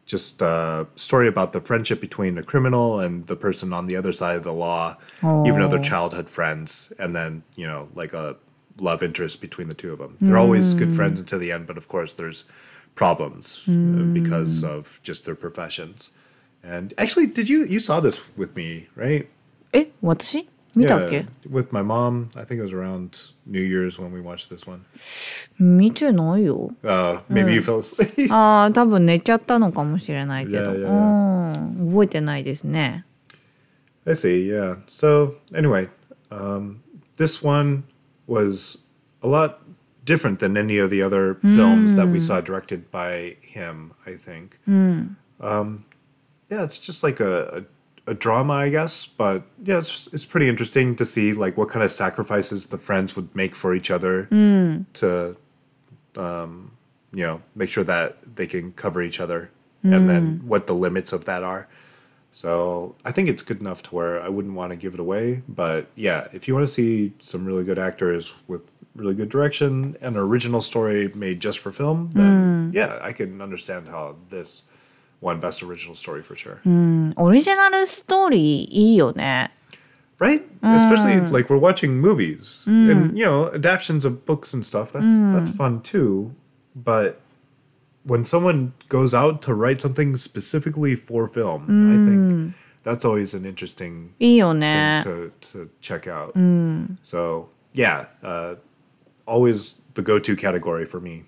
[0.07, 4.13] just a story about the friendship between a criminal and the person on the other
[4.13, 8.37] side of the law, even though they're childhood friends, and then you know like a
[8.81, 10.17] love interest between the two of them.
[10.21, 12.45] They're always good friends until the end, but of course there's
[12.95, 13.73] problems uh,
[14.13, 16.11] because of just their professions.
[16.63, 19.29] And actually, did you you saw this with me, right?
[19.73, 22.30] え、私見たっけ Yeah, with my mom.
[22.36, 24.82] I think it was around New Year's when we watched this one.
[25.60, 26.70] 見てないよ。
[26.84, 28.32] Uh, maybe you fell asleep.
[28.34, 30.72] ああ、多分寝ちゃったのかもしれないけど。
[30.72, 33.06] Yeah, yeah, うん、覚えてないですね。
[34.06, 34.48] I see.
[34.48, 34.78] Yeah.
[34.88, 35.90] So anyway,
[36.32, 36.82] um,
[37.18, 37.84] this one
[38.28, 38.80] was
[39.22, 39.60] a lot
[40.06, 43.92] different than any of the other films that we saw directed by him.
[44.06, 44.58] I think.
[44.68, 45.86] Um,
[46.50, 47.64] yeah, it's just like a, a,
[48.07, 49.07] a drama, I guess.
[49.07, 53.17] But yeah, it's it's pretty interesting to see like what kind of sacrifices the friends
[53.17, 54.85] would make for each other mm.
[54.95, 55.37] to,
[56.17, 56.73] um,
[57.13, 59.51] you know, make sure that they can cover each other,
[59.83, 60.45] and then mm.
[60.45, 61.69] what the limits of that are.
[62.33, 65.43] So I think it's good enough to where I wouldn't want to give it away.
[65.49, 68.63] But yeah, if you want to see some really good actors with
[68.97, 72.75] really good direction and an original story made just for film, then mm.
[72.75, 74.63] yeah, I can understand how this
[75.24, 76.60] won Best Original Story for sure.
[77.16, 78.42] オリジナルストーリー
[78.72, 79.52] いいよね。
[80.20, 80.44] Right?
[80.62, 84.92] Especially like we're watching movies and you know, adaptations of books and stuff.
[84.92, 86.32] That's that's fun too.
[86.76, 87.22] But
[88.04, 93.46] when someone goes out to write something specifically for film, I think that's always an
[93.46, 95.02] interesting いいよ thing ね。
[95.06, 96.34] to, to check out.
[97.04, 98.56] So yeah, uh,
[99.26, 101.24] always the go-to category for me.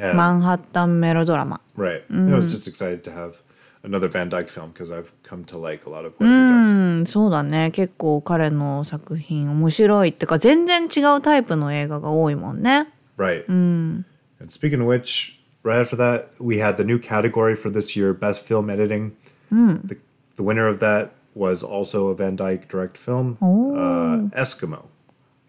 [0.00, 1.60] And- マンハッタンメロドラマ。
[1.76, 2.02] right.
[2.10, 3.42] I was just excited to have
[3.82, 6.98] another Van Dyke film because I've come to like a lot of what he does.
[6.98, 7.70] うん、そうだね。
[7.70, 12.88] 結構彼の作品面白いってか全然違うタイプの映画が多いもんね。
[13.16, 13.44] Right.
[13.48, 14.04] And
[14.48, 18.44] speaking of which, right after that, we had the new category for this year, Best
[18.44, 19.12] Film Editing.
[19.50, 19.96] The,
[20.36, 24.84] the winner of that was also a Van Dyke direct film, uh, Eskimo.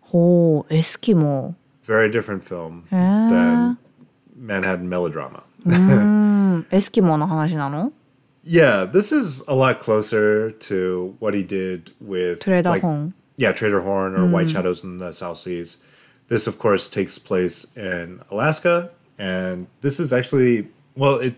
[0.02, 1.56] ほう、エスキモ。
[1.86, 3.78] Very different film へー than
[4.37, 5.43] Manhattan melodrama.
[5.65, 6.65] mm,
[8.45, 13.15] yeah, this is a lot closer to what he did with Trader like, Horn.
[13.37, 14.29] Yeah, Trader Horn or.
[14.29, 14.53] White mm.
[14.53, 15.79] Shadows in the South Seas.
[16.29, 21.35] This, of course, takes place in Alaska, and this is actually well, it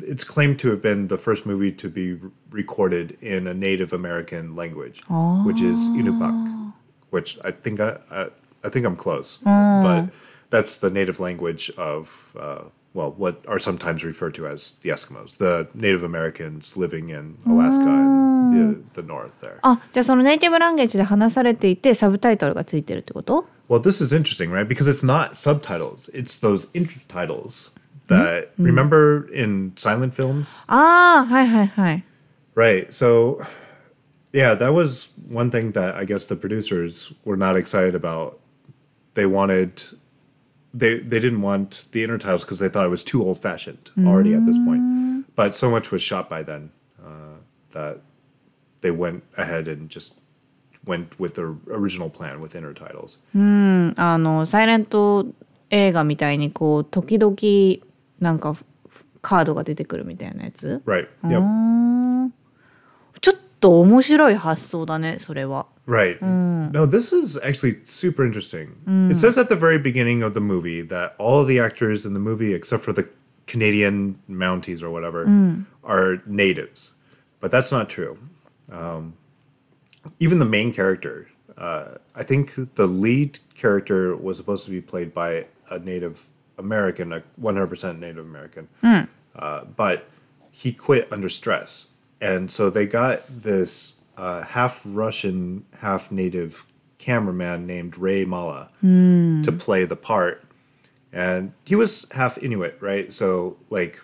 [0.00, 2.18] it's claimed to have been the first movie to be
[2.50, 5.44] recorded in a Native American language, oh.
[5.44, 6.72] which is Inupak, ah.
[7.10, 8.26] which I think I, I,
[8.64, 9.82] I think I'm close, mm.
[9.82, 10.12] but
[10.53, 12.63] that's the native language of uh,
[12.93, 17.83] well, what are sometimes referred to as the Eskimos, the Native Americans living in Alaska
[17.83, 19.59] and the, the north there.
[19.61, 24.67] あじゃあそのネイティブランゲージで話されていてサブタイトルがついてるってこと Well, this is interesting, right?
[24.67, 27.71] Because it's not subtitles; it's those intertitles
[28.07, 32.03] that remember in silent films, ああはいはいはい
[32.55, 32.91] right?
[32.91, 33.39] So,
[34.33, 38.39] yeah, that was one thing that I guess the producers were not excited about.
[39.13, 39.81] They wanted
[40.73, 44.33] they they didn't want the intertitles because they thought it was too old fashioned already
[44.33, 45.25] at this point.
[45.35, 46.71] But so much was shot by then
[47.03, 47.37] uh,
[47.71, 47.97] that
[48.81, 50.15] they went ahead and just
[50.85, 53.17] went with the original plan with intertitles.
[53.97, 55.25] あのサイレント
[55.69, 57.35] 映画みたいにこう時々
[58.19, 58.55] なんか
[59.21, 61.07] カードが出てくるみたいなやつ Right.
[61.23, 62.31] Yep.
[63.21, 66.20] ちょっと面白い発想だねそれは Right.
[66.22, 68.74] No, this is actually super interesting.
[69.10, 72.14] It says at the very beginning of the movie that all of the actors in
[72.14, 73.06] the movie, except for the
[73.46, 75.26] Canadian Mounties or whatever,
[75.84, 76.90] are natives.
[77.40, 78.16] But that's not true.
[78.72, 79.12] Um,
[80.20, 85.12] even the main character, uh, I think the lead character was supposed to be played
[85.12, 86.24] by a Native
[86.58, 88.68] American, a 100% Native American.
[89.36, 90.08] Uh, but
[90.50, 91.88] he quit under stress.
[92.20, 96.66] And so they got this uh, half Russian, half native
[96.98, 98.70] cameraman named Ray Mala
[99.42, 100.44] to play the part.
[101.12, 103.12] And he was half Inuit, right?
[103.12, 104.00] So, like,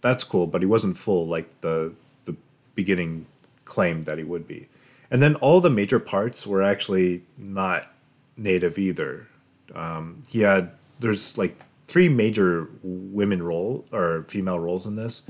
[0.00, 1.92] that's cool, but he wasn't full like the,
[2.24, 2.34] the
[2.74, 3.26] beginning
[3.64, 4.68] claimed that he would be.
[5.10, 7.92] And then all the major parts were actually not
[8.36, 9.26] native either.
[9.74, 15.22] Um, he had, there's like three major women role or female roles in this,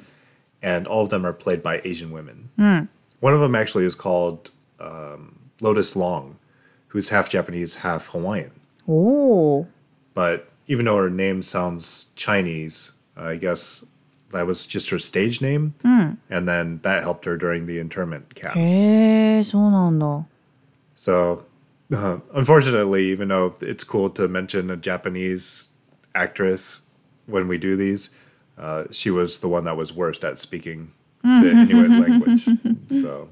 [0.62, 2.50] and all of them are played by Asian women.
[3.20, 6.38] One of them actually is called um, Lotus Long,
[6.88, 8.52] who's half Japanese, half Hawaiian.
[8.88, 9.66] Oh.
[10.14, 13.84] But even though her name sounds Chinese, I guess
[14.30, 15.74] that was just her stage name.
[15.84, 16.16] Mm.
[16.30, 18.58] And then that helped her during the internment camps.
[20.94, 21.44] So,
[21.92, 25.68] uh, unfortunately, even though it's cool to mention a Japanese
[26.14, 26.82] actress
[27.26, 28.10] when we do these,
[28.58, 32.44] uh, she was the one that was worst at speaking the Inuit language.
[33.02, 33.28] So,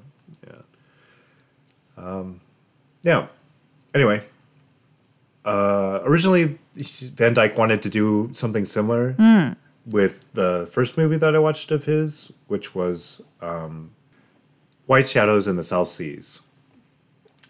[0.46, 0.62] yeah.
[1.96, 2.40] Um,
[3.02, 3.26] yeah.
[3.94, 4.22] Anyway,
[5.44, 9.16] uh, originally Van Dyke wanted to do something similar
[9.86, 13.90] with the first movie that I watched of his, which was um,
[14.86, 16.40] White Shadows in the South Seas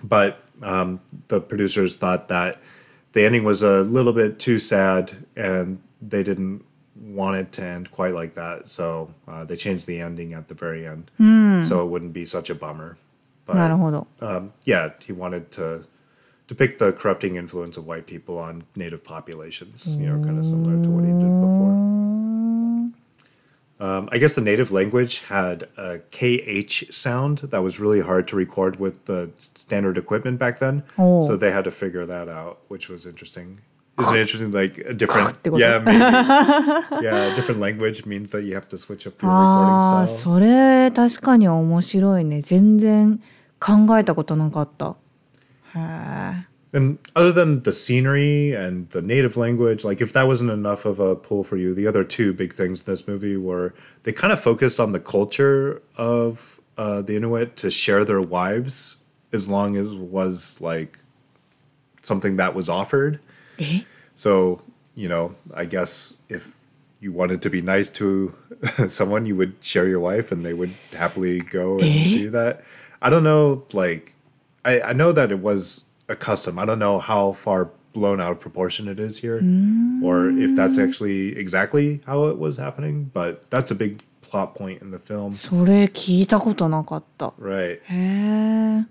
[0.02, 2.60] but um, the producers thought that
[3.12, 6.64] the ending was a little bit too sad and they didn't
[6.97, 10.53] want it to end quite like that so uh, they changed the ending at the
[10.53, 11.09] very end
[11.67, 12.97] so it wouldn't be such a bummer
[13.45, 15.83] but なるほど um, yeah he wanted to
[16.47, 20.81] depict the corrupting influence of white people on native populations you know kind of similar
[20.81, 21.93] to what he did before
[23.83, 28.37] um, I guess the native language had a KH sound that was really hard to
[28.37, 30.83] record with the standard equipment back then.
[30.97, 31.27] Oh.
[31.27, 33.59] So they had to figure that out, which was interesting.
[33.99, 34.51] Isn't it interesting?
[34.51, 35.99] Like a different, ってこと yeah, maybe.
[37.03, 40.07] yeah, a different language means that you have to switch up your あ recording ー
[40.07, 40.07] style.
[40.07, 43.19] それ確かに面白いね全然
[43.59, 44.95] 考えたことなかった
[45.75, 50.99] へえ And other than the scenery and the native language, like if that wasn't enough of
[50.99, 54.33] a pull for you, the other two big things in this movie were they kind
[54.33, 58.95] of focused on the culture of uh, the Inuit to share their wives
[59.31, 60.97] as long as it was like
[62.01, 63.19] something that was offered.
[63.57, 64.59] え So,
[64.95, 66.51] you know, I guess if
[67.01, 68.33] you wanted to be nice to
[68.87, 72.17] someone, you would share your wife and they would happily go and Eh?
[72.17, 72.61] do that.
[73.01, 74.13] I don't know, like,
[74.63, 76.57] I, I know that it was a custom.
[76.59, 79.37] I don't know how far blown out of proportion it is here
[80.03, 84.81] or if that's actually exactly how it was happening, but that's a big plot point
[84.81, 85.33] in the film.
[85.33, 87.81] それ聞いたことなかった Right.
[87.83, 88.85] へえ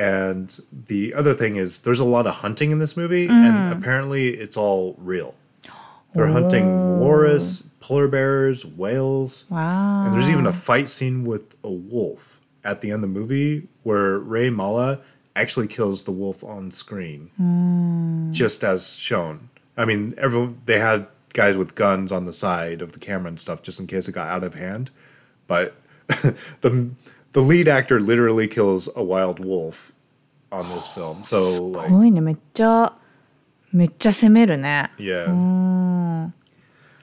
[0.00, 3.78] And the other thing is, there's a lot of hunting in this movie, and mm.
[3.78, 5.34] apparently it's all real.
[6.14, 10.06] They're hunting walrus, polar bears, whales, Wow.
[10.06, 13.68] and there's even a fight scene with a wolf at the end of the movie
[13.82, 15.00] where Ray Mala
[15.36, 18.32] actually kills the wolf on screen, mm.
[18.32, 19.50] just as shown.
[19.76, 23.38] I mean, everyone they had guys with guns on the side of the camera and
[23.38, 24.90] stuff just in case it got out of hand,
[25.46, 25.74] but
[26.62, 26.90] the
[27.33, 29.93] the lead actor literally kills a wild wolf
[30.51, 31.23] on this film.
[31.23, 32.93] So す like ごいねめっちゃ
[33.73, 35.25] めっちゃ攻めるね yeah.
[35.27, 36.33] うん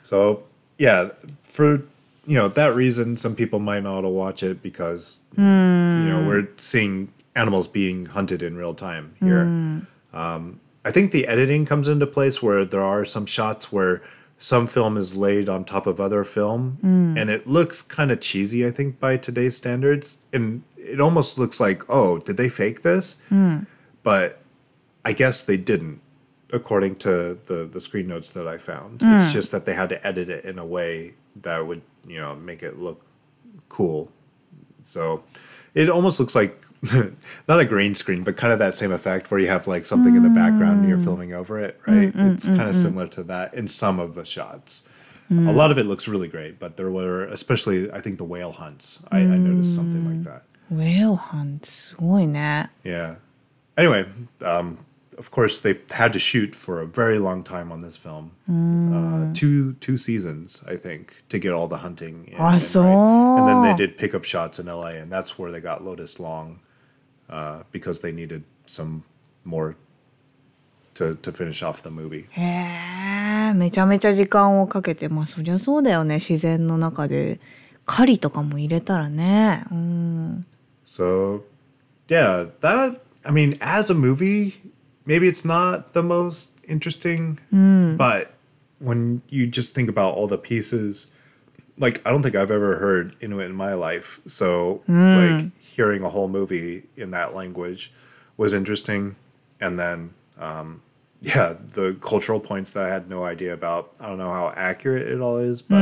[0.04, 0.42] So
[0.78, 1.10] yeah,
[1.44, 1.82] for
[2.26, 7.08] you know that reason, some people might not watch it because you know we're seeing
[7.34, 9.44] animals being hunted in real time here.
[10.12, 14.02] Um, I think the editing comes into place where there are some shots where
[14.39, 17.17] some film is laid on top of other film, hmm.
[17.17, 18.65] and it looks kind of cheesy.
[18.65, 23.15] I think by today's standards, and it almost looks like, oh, did they fake this?
[23.29, 23.59] Hmm.
[24.03, 24.39] But
[25.03, 26.01] I guess they didn't,
[26.51, 29.01] according to the the screen notes that I found.
[29.01, 29.31] It's hmm.
[29.31, 32.61] just that they had to edit it in a way that would you know make
[32.61, 33.01] it look
[33.69, 34.11] cool.
[34.83, 35.23] So
[35.73, 36.61] it almost looks like
[37.47, 40.13] not a green screen, but kind of that same effect where you have like something
[40.13, 40.17] mm.
[40.17, 41.03] in the background and you're mm.
[41.03, 42.13] filming over it, right?
[42.13, 42.81] Mm-mm, it's mm, kind of mm.
[42.81, 44.87] similar to that in some of the shots.
[45.31, 45.49] Mm.
[45.49, 48.51] A lot of it looks really great, but there were, especially I think the whale
[48.51, 49.33] hunts, I, mm.
[49.33, 50.23] I noticed something like mm.
[50.25, 50.43] that.
[50.69, 52.69] Whale hunts, why not?
[52.83, 53.15] Yeah.
[53.77, 54.05] Anyway,
[54.41, 54.85] um,
[55.17, 58.51] of course, they had to shoot for a very long time on this film, uh,
[58.51, 59.31] mm.
[59.31, 62.27] uh, two two seasons, I think, to get all the hunting.
[62.27, 62.85] In, awesome.
[62.85, 63.39] In, right?
[63.39, 66.59] And then they did pickup shots in L.A., and that's where they got Lotus Long.
[67.28, 69.02] uh, because they needed some
[69.44, 69.74] more
[70.94, 72.26] to, to finish off the movie.
[72.30, 77.40] へえめちゃめちゃ時間をかけてまあそりゃそうだよね自然の中で
[77.86, 80.46] 狩りとかも入れたらねうん
[80.86, 81.40] So,
[82.08, 84.60] yeah, that, I mean, as a movie,
[85.06, 87.38] maybe it's not the most interesting,
[87.96, 88.32] but
[88.78, 91.06] when you just think about all the pieces,
[91.78, 94.20] like, I don't think I've ever heard Inuit in my life.
[94.26, 97.92] So, like, hearing a whole movie in that language
[98.36, 99.16] was interesting.
[99.60, 100.82] And then, um,
[101.20, 103.92] yeah, the cultural points that I had no idea about.
[104.00, 105.80] I don't know how accurate it all is, but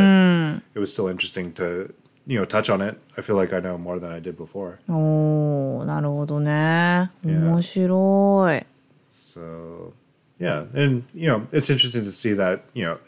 [0.75, 1.93] it was still interesting to,
[2.27, 2.99] you know, touch on it.
[3.17, 4.79] I feel like I know more than I did before.
[4.89, 7.41] おーなるほどね Yeah.
[7.41, 8.67] 面白い
[9.11, 9.93] So,
[10.39, 12.99] yeah, and you know, it's interesting to see that you know,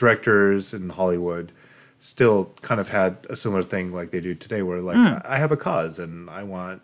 [0.00, 1.52] directors in Hollywood
[1.98, 5.50] still kind of had a similar thing like they do today, where like I have
[5.52, 6.82] a cause and I want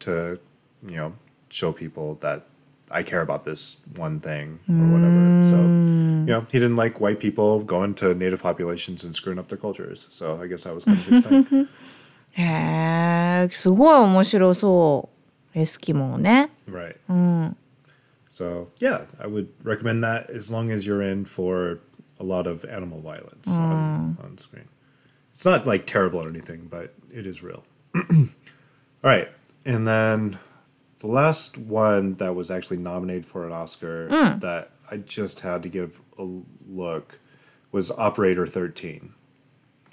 [0.00, 0.38] to,
[0.86, 1.14] you know,
[1.48, 2.46] show people that
[2.90, 5.32] I care about this one thing or whatever.
[5.50, 5.56] So,
[6.26, 9.58] you know, he didn't like white people going to native populations and screwing up their
[9.58, 10.08] cultures.
[10.10, 11.68] So I guess that was kind of his thing.
[12.32, 12.42] へ
[13.44, 15.08] えすごい面白そ
[15.54, 16.94] うエスキモーね Right.
[17.08, 17.56] うん
[18.30, 21.80] So yeah, I would recommend that as long as you're in for
[22.18, 24.68] a lot of animal violence on, on screen.
[25.32, 27.64] It's not like terrible or anything, but it is real.
[27.94, 28.28] All
[29.02, 29.28] right,
[29.64, 30.38] and then
[30.98, 35.68] the last one that was actually nominated for an Oscar that I just had to
[35.68, 36.26] give a
[36.68, 37.18] look
[37.72, 39.14] was Operator 13.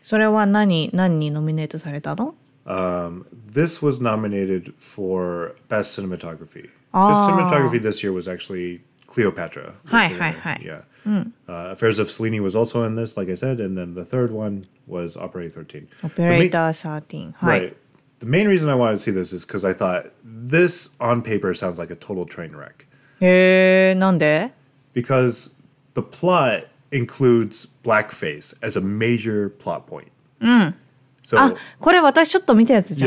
[0.03, 6.69] それは何何にノミネートされたの Um, this was nominated for best cinematography.
[6.93, 7.27] Ah.
[7.27, 8.81] The cinematography this year was actually
[9.12, 9.74] Cleopatra.
[9.86, 10.58] Hi, hi, hi.
[10.64, 10.80] Yeah.
[11.04, 11.32] Mm.
[11.46, 14.30] Uh, Affairs of Cellini was also in this, like I said, and then the third
[14.32, 15.86] one was Opera 13.
[16.02, 17.34] Opera 13.
[17.42, 17.76] Right.
[18.20, 21.52] The main reason I wanted to see this is because I thought this on paper
[21.52, 22.86] sounds like a total train wreck.
[23.20, 24.50] Eh, Nande?
[24.94, 25.54] Because
[25.92, 30.10] the plot includes blackface as a major plot point.
[30.40, 30.74] Mm.
[31.22, 31.54] So, ah,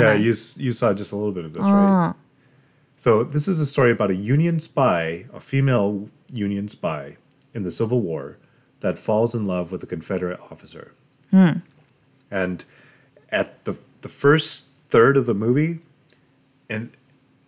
[0.04, 1.70] Yeah, you, you saw just a little bit of this, right?
[1.70, 2.16] Ah.
[3.05, 7.17] So this is a story about a Union spy, a female Union spy
[7.55, 8.39] in the Civil War,
[8.81, 10.93] that falls in love with a Confederate officer.
[12.31, 12.65] And
[13.31, 15.81] at the the first third of the movie,
[16.69, 16.91] and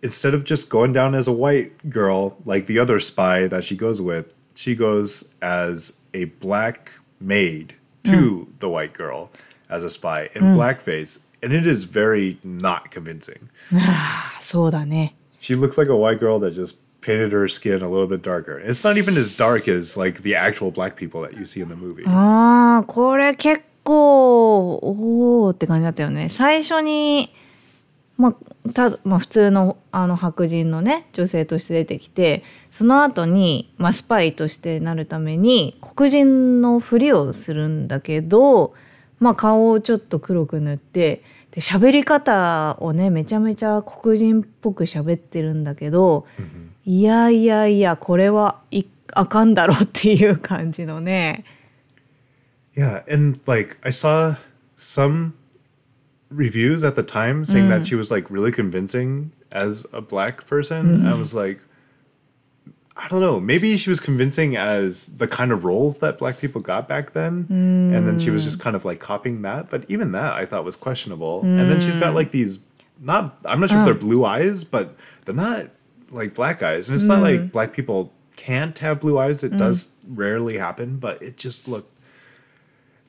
[0.01, 3.75] instead of just going down as a white girl like the other spy that she
[3.75, 9.31] goes with, she goes as a black maid to the white girl
[9.69, 13.49] as a spy in blackface, and it is very not convincing.
[14.39, 18.22] そうだね She looks like a white girl that just painted her skin a little bit
[18.22, 18.58] darker.
[18.58, 21.68] It's not even as dark as like the actual black people that you see in
[21.68, 22.04] the movie.
[22.06, 27.32] ああこれ結構おおって感じだったよね最初に
[28.18, 28.34] ま
[28.66, 38.74] あたまあ、普通のあの白人のね女性として出てきてその後にまあ、スパイとしてなるために黒人のふりをするんだけど、
[39.20, 41.22] まあ、顔をちょっと黒く塗って
[41.58, 46.24] で喋り方をねめちゃめちゃ黒人っぽく喋ってるんだけど、
[46.84, 51.44] いやいやいやこれはいあかんだろっていう感じのね
[52.76, 54.36] Yeah, and like I saw
[54.76, 55.32] some
[56.30, 61.04] reviews at the time saying that she was like really convincing as a black person.
[61.04, 61.58] I was like,
[63.00, 66.60] I don't know, maybe she was convincing as the kind of roles that black people
[66.60, 69.70] got back then, and then she was just kind of like copying that.
[69.70, 71.42] But even that I thought was questionable.
[71.42, 72.58] And then she's got like these
[73.00, 73.38] not.
[73.44, 73.98] I'm not sure if they're uh.
[73.98, 74.94] blue eyes, but
[75.24, 75.70] they're not
[76.10, 77.52] like black eyes, and it's not like mm.
[77.52, 79.44] black people can't have blue eyes.
[79.44, 79.58] It mm.
[79.58, 81.92] does rarely happen, but it just looked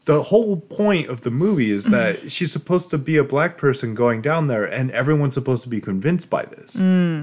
[0.08, 3.94] The whole point of the movie is that she's supposed to be a black person
[3.94, 6.76] going down there, and everyone's supposed to be convinced by this.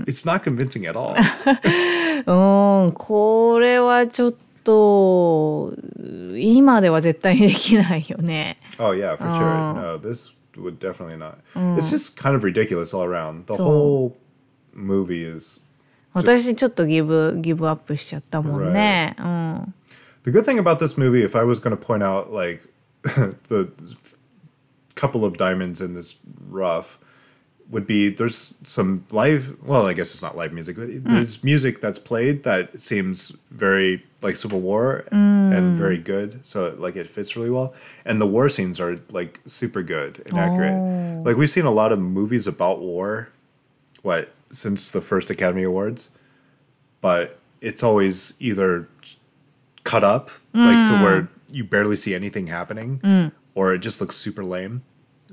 [0.08, 1.16] It's not convincing at all.
[2.26, 4.34] うん、これはちょっ
[4.64, 5.74] と
[6.36, 8.58] 今では絶対にできないよね。
[8.80, 9.74] Oh yeah, for sure.
[9.76, 11.36] No, this would definitely not.
[11.78, 13.46] It's just kind of ridiculous all around.
[13.46, 14.18] The So- whole
[14.74, 15.62] movie is.
[16.14, 19.16] 私ちょっとギブギブアップしちゃったもんね。
[19.20, 19.74] うん。
[20.24, 22.62] The good thing about this movie, if I was going to point out like
[23.49, 23.71] the
[24.95, 26.17] couple of diamonds in this
[26.49, 26.99] rough,
[27.71, 29.57] would be there's some live.
[29.63, 30.77] Well, I guess it's not live music.
[30.77, 31.15] But hmm.
[31.15, 35.77] There's music that's played that seems very like Civil War and hmm.
[35.77, 36.45] very good.
[36.47, 37.75] So like it fits really well.
[38.05, 40.73] And the war scenes are like super good and accurate.
[40.73, 41.23] Oh.
[41.25, 43.31] Like we've seen a lot of movies about war.
[44.03, 46.11] What since the first Academy Awards,
[47.01, 48.89] but it's always either
[49.83, 51.36] cut up like to where hmm.
[51.51, 53.01] You barely see anything happening
[53.55, 54.83] or it just looks super lame.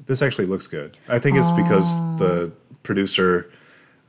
[0.06, 0.98] This actually looks good.
[1.08, 2.52] I think it's because the
[2.84, 3.52] producer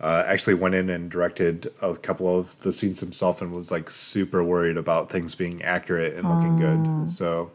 [0.01, 3.89] uh, actually went in and directed a couple of the scenes himself and was like
[3.91, 7.11] super worried about things being accurate and looking good.
[7.13, 7.51] So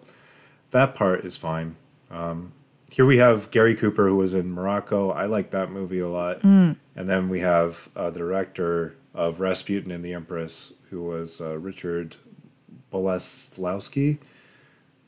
[0.71, 1.75] that part is fine.
[2.11, 2.51] Um,
[2.91, 5.11] here we have gary cooper who was in morocco.
[5.11, 6.41] I like that movie a lot.
[6.95, 11.57] And then we have uh, the director of rasputin and the empress who was uh,
[11.57, 12.15] richard
[12.91, 14.17] Boleslawski.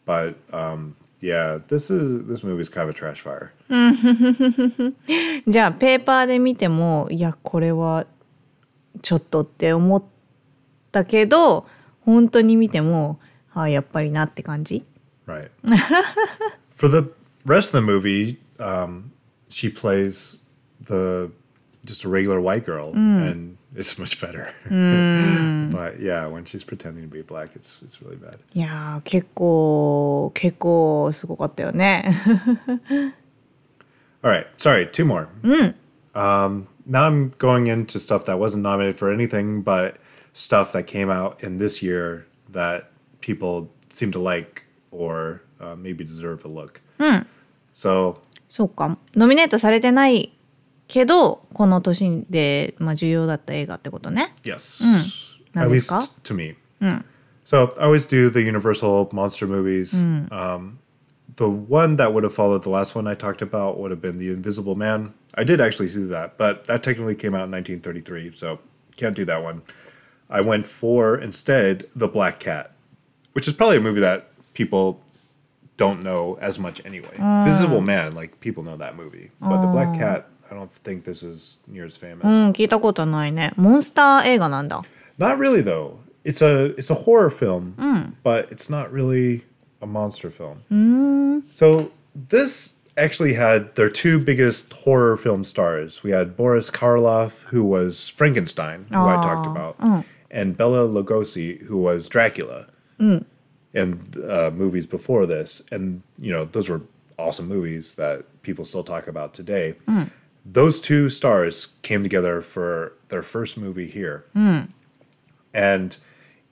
[0.05, 3.53] But um, yeah, this is this movie is kind of a trash fire.
[5.49, 8.07] じゃあペーパーで見てもいやこれは
[9.03, 10.03] ちょっとって思っ
[10.93, 11.67] たけど
[12.01, 13.19] 本当に見ても
[13.53, 14.85] あやっぱりなって感じ
[15.27, 15.51] Right.
[16.77, 17.11] For the
[17.45, 19.11] rest of the movie, um,
[19.49, 20.39] she plays
[20.81, 21.31] the
[21.85, 24.51] just a regular white girl, and it's much better.
[25.73, 28.39] but yeah, when she's pretending to be black, it's it's really bad.
[28.55, 32.05] いやー結構結構すごかったよね
[34.23, 35.29] All right, sorry, two more.
[36.15, 39.99] Um, now I'm going into stuff that wasn't nominated for anything, but
[40.33, 42.91] stuff that came out in this year that
[43.21, 46.81] people seem to like or uh, maybe deserve a look.
[47.75, 50.33] So そうかノミネートされてない
[50.91, 54.85] けどこの年で、まあ、重要だった映画ってことね yes,
[55.55, 56.07] Now at this least guy?
[56.25, 56.57] to me.
[57.45, 59.95] So I always do the Universal monster movies.
[60.33, 60.79] Um,
[61.37, 64.19] the one that would have followed the last one I talked about would have been
[64.19, 65.13] The Invisible Man.
[65.35, 68.59] I did actually see that, but that technically came out in 1933, so
[68.97, 69.63] can't do that one.
[70.29, 72.73] I went for instead The Black Cat,
[73.33, 75.01] which is probably a movie that people
[75.77, 77.15] don't know as much anyway.
[77.17, 81.24] Invisible Man, like people know that movie, but The Black Cat, I don't think this
[81.24, 82.26] is near as famous.
[82.26, 83.54] Mm, うん、聞いたことないね。
[83.56, 84.82] モンスター映画なんだ。
[85.18, 85.98] Not really though.
[86.26, 88.14] It's a it's a horror film, mm.
[88.24, 89.44] but it's not really
[89.82, 90.62] a monster film.
[90.70, 91.44] Mm.
[91.54, 96.04] So this actually had their two biggest horror film stars.
[96.04, 101.78] We had Boris Karloff, who was Frankenstein, who I talked about, and Bela Lugosi, who
[101.78, 102.68] was Dracula,
[103.00, 103.24] And
[104.30, 105.64] uh, movies before this.
[105.72, 106.82] And you know those were
[107.18, 109.76] awesome movies that people still talk about today.
[109.88, 110.12] うん。
[110.46, 114.26] Those two stars came together for their first movie here
[115.54, 115.98] and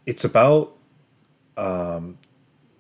[0.06, 0.76] it's about
[1.58, 2.18] um,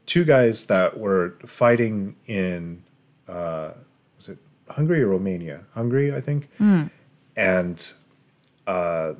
[0.05, 2.83] two guys that were fighting in
[3.27, 3.71] uh,
[4.17, 4.37] was it
[4.69, 5.61] Hungary or Romania?
[5.73, 6.49] Hungary, I think.
[7.35, 7.93] And
[8.67, 9.13] uh,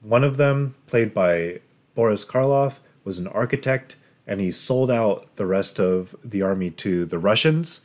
[0.00, 1.60] one of them, played by
[1.94, 7.04] Boris Karloff, was an architect, and he sold out the rest of the army to
[7.04, 7.82] the Russians.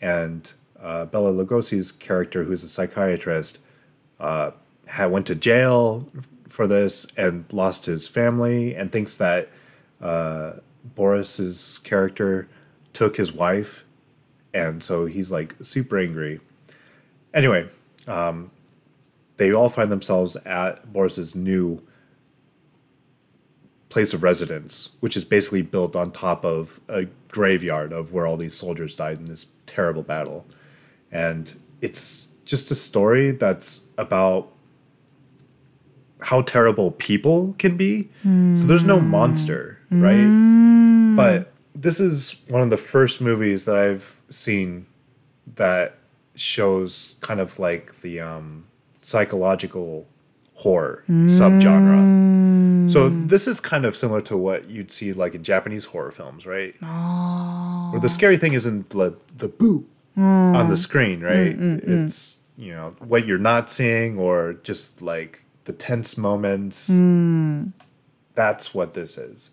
[0.00, 0.50] And
[0.82, 3.58] uh, Bela Lugosi's character, who's a psychiatrist,
[4.20, 4.52] uh,
[4.86, 6.08] had went to jail
[6.48, 9.48] for this and lost his family and thinks that
[10.00, 10.52] uh,
[10.94, 12.48] Boris's character
[12.92, 13.84] took his wife,
[14.54, 16.40] and so he's like super angry.
[17.34, 17.68] Anyway,
[18.06, 18.50] um,
[19.36, 21.80] they all find themselves at Boris's new
[23.88, 28.36] place of residence, which is basically built on top of a graveyard of where all
[28.36, 30.46] these soldiers died in this terrible battle.
[31.12, 34.52] And it's just a story that's about
[36.20, 38.08] how terrible people can be.
[38.24, 39.08] So there's no hmm.
[39.08, 40.16] monster, right?
[40.16, 41.16] Hmm.
[41.16, 44.86] But this is one of the first movies that I've seen
[45.54, 45.96] that
[46.34, 48.64] shows kind of like the um,
[49.02, 50.06] psychological
[50.54, 52.00] horror subgenre.
[52.00, 52.88] Hmm.
[52.88, 56.46] So this is kind of similar to what you'd see like in Japanese horror films,
[56.46, 56.74] right?
[57.92, 59.86] Where the scary thing isn't the the boo
[60.18, 60.78] on the mm.
[60.78, 61.58] screen, right?
[61.58, 66.88] Mm, mm, it's you know what you're not seeing or just like the tense moments.
[68.34, 69.50] That's what this is.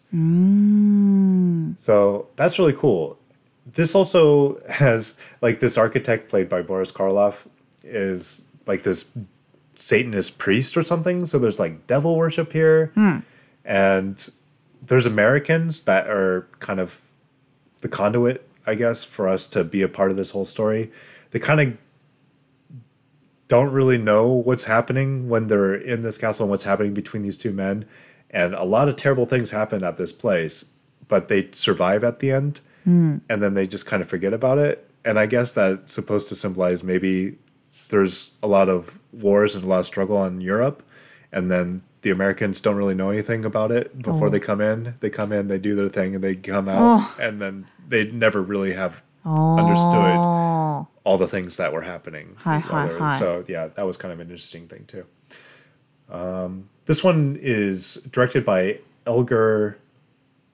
[1.79, 3.17] So that's really cool.
[3.65, 7.47] This also has like this architect played by Boris Karloff
[7.83, 9.05] is like this
[9.75, 11.25] Satanist priest or something.
[11.25, 12.91] So there's like devil worship here.
[12.93, 13.17] Hmm.
[13.63, 14.29] And
[14.81, 17.01] there's Americans that are kind of
[17.81, 20.91] the conduit, I guess, for us to be a part of this whole story.
[21.31, 21.77] They kind of
[23.47, 27.37] don't really know what's happening when they're in this castle and what's happening between these
[27.37, 27.85] two men.
[28.31, 30.65] And a lot of terrible things happen at this place,
[31.07, 32.61] but they survive at the end.
[32.83, 33.17] Hmm.
[33.29, 34.89] And then they just kind of forget about it.
[35.03, 37.37] And I guess that's supposed to symbolize maybe
[37.89, 40.81] there's a lot of wars and a lot of struggle in Europe.
[41.31, 44.29] And then the Americans don't really know anything about it before Oh.
[44.29, 44.95] they come in.
[45.01, 46.79] They come in, they do their thing, and they come out.
[47.01, 47.17] Oh.
[47.19, 52.35] And then they never really have understood all the things that were happening.
[52.39, 53.19] Hi, hi, hi.
[53.19, 55.05] So yeah, that was kind of an interesting thing too.
[56.09, 59.77] Um, this one is directed by Elgar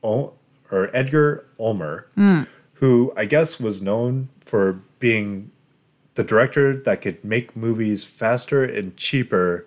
[0.03, 0.35] Ol-
[0.71, 2.41] or Edgar Ulmer, Hmm.
[2.75, 5.51] who I guess was known for being
[6.15, 9.65] the director that could make movies faster and cheaper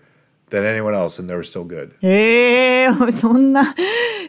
[0.54, 1.92] than anyone else, and they were still good.
[2.02, 3.76] ーえー、そんな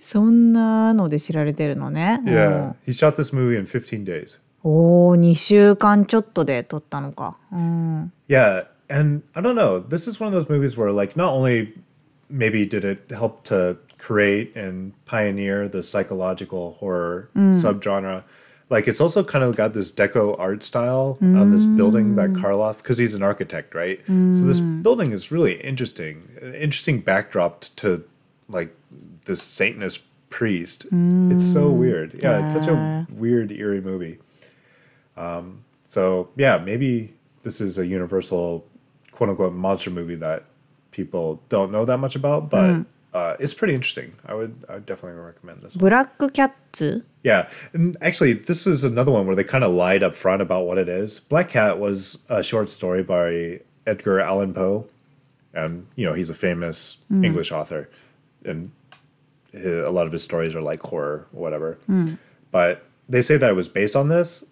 [0.00, 2.20] そんなので知られてるのね。
[2.24, 4.40] Yeah, he shot this movie in 15 days.
[4.62, 7.38] おお、2週間ちょっとで撮ったのか。
[7.52, 8.12] うん。
[8.28, 9.80] Yeah, and I don't know.
[9.86, 11.72] This is one of those movies where, like, not only
[12.30, 18.22] maybe did it help to create and pioneer the psychological horror subgenre,
[18.69, 22.41] like it's also kind of got this deco art style on this building that mm.
[22.41, 23.99] Karloff, because he's an architect, right?
[24.07, 24.81] So this mm.
[24.81, 28.03] building is really interesting, an interesting backdrop to
[28.49, 28.75] like
[29.25, 30.85] this Satanist priest.
[30.85, 31.77] It's so mm.
[31.77, 32.19] weird.
[32.23, 34.17] Yeah, it's such a weird, eerie movie.
[35.15, 37.13] Um, So yeah, maybe
[37.43, 38.65] this is a universal
[39.11, 40.43] quote unquote monster movie that
[40.91, 42.85] people don't know that much about, but
[43.15, 44.13] uh, it's pretty interesting.
[44.25, 45.77] I would I would definitely recommend this.
[45.77, 45.89] One.
[45.89, 46.83] Black Cats.
[47.23, 50.65] Yeah, and actually, this is another one where they kind of lied up front about
[50.65, 51.21] what it is.
[51.21, 54.85] Black Cat was a short story by Edgar Allan Poe,
[55.53, 57.25] and you know he's a famous mm.
[57.25, 57.89] English author,
[58.43, 58.69] and
[59.53, 61.77] his, a lot of his stories are like horror, or whatever.
[61.89, 62.17] Mm.
[62.51, 64.43] But they say that it was based on this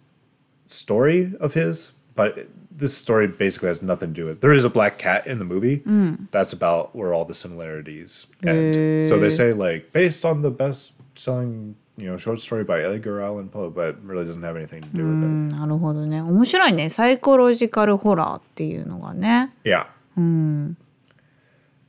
[0.68, 4.41] story of his, but it- this story basically has nothing to do with.
[4.41, 5.83] There is a black cat in the movie.
[6.31, 9.09] That's about where all the similarities end.
[9.09, 13.49] So they say like based on the best-selling you know short story by Edgar Allan
[13.49, 16.23] Poe, but really doesn't have anything to do with うんなるほどね。
[16.23, 16.89] 面白いね。
[16.89, 19.51] サイコロジカルホラーっていうのがね。
[19.65, 19.71] it.
[19.71, 19.87] Yeah.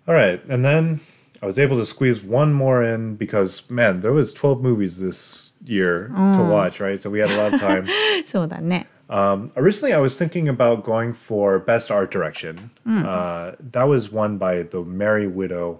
[0.07, 0.99] All right, and then
[1.41, 5.51] I was able to squeeze one more in because man, there was 12 movies this
[5.63, 6.99] year to watch, right?
[6.99, 7.85] So we had a lot of time.
[8.25, 8.87] そうだね。
[9.09, 12.69] Um, originally, I was thinking about going for Best Art Direction.
[12.87, 15.79] Uh, that was won by The Merry Widow.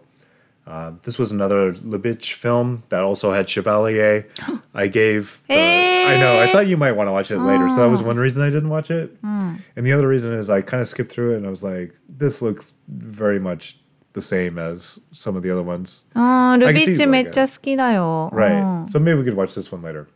[0.65, 4.27] Uh, this was another Lubitsch film that also had Chevalier.
[4.73, 5.41] I gave.
[5.47, 6.39] The, I know.
[6.41, 8.49] I thought you might want to watch it later, so that was one reason I
[8.51, 9.15] didn't watch it.
[9.23, 11.95] And the other reason is I kind of skipped through it, and I was like,
[12.07, 13.79] "This looks very much
[14.13, 17.09] the same as some of the other ones." うん、ルビ I can ッ see チ like
[17.09, 18.29] めっちゃ好きだよ。
[18.33, 18.87] Right.
[18.89, 20.07] So maybe we could watch this one later.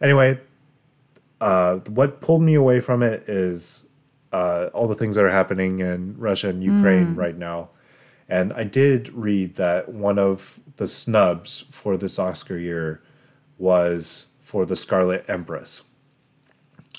[0.00, 0.38] Anyway,
[1.41, 3.85] uh, what pulled me away from it is
[4.31, 7.69] uh, all the things that are happening in Russia and Ukraine right now.
[8.27, 13.01] And I did read that one of the snubs for this Oscar year
[13.57, 15.81] was for The Scarlet Empress.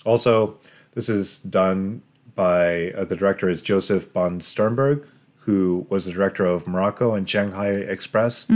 [0.04, 0.58] Also,
[0.92, 2.02] this is done
[2.34, 7.28] by uh, the director is Josef von Sternberg, who was the director of Morocco and
[7.28, 8.46] Shanghai Express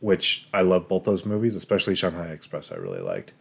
[0.00, 2.70] which I love both those movies, especially Shanghai Express.
[2.70, 3.32] I really liked,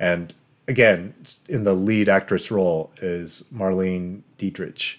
[0.00, 0.34] and
[0.66, 1.14] again,
[1.48, 4.98] in the lead actress role is Marlene Dietrich,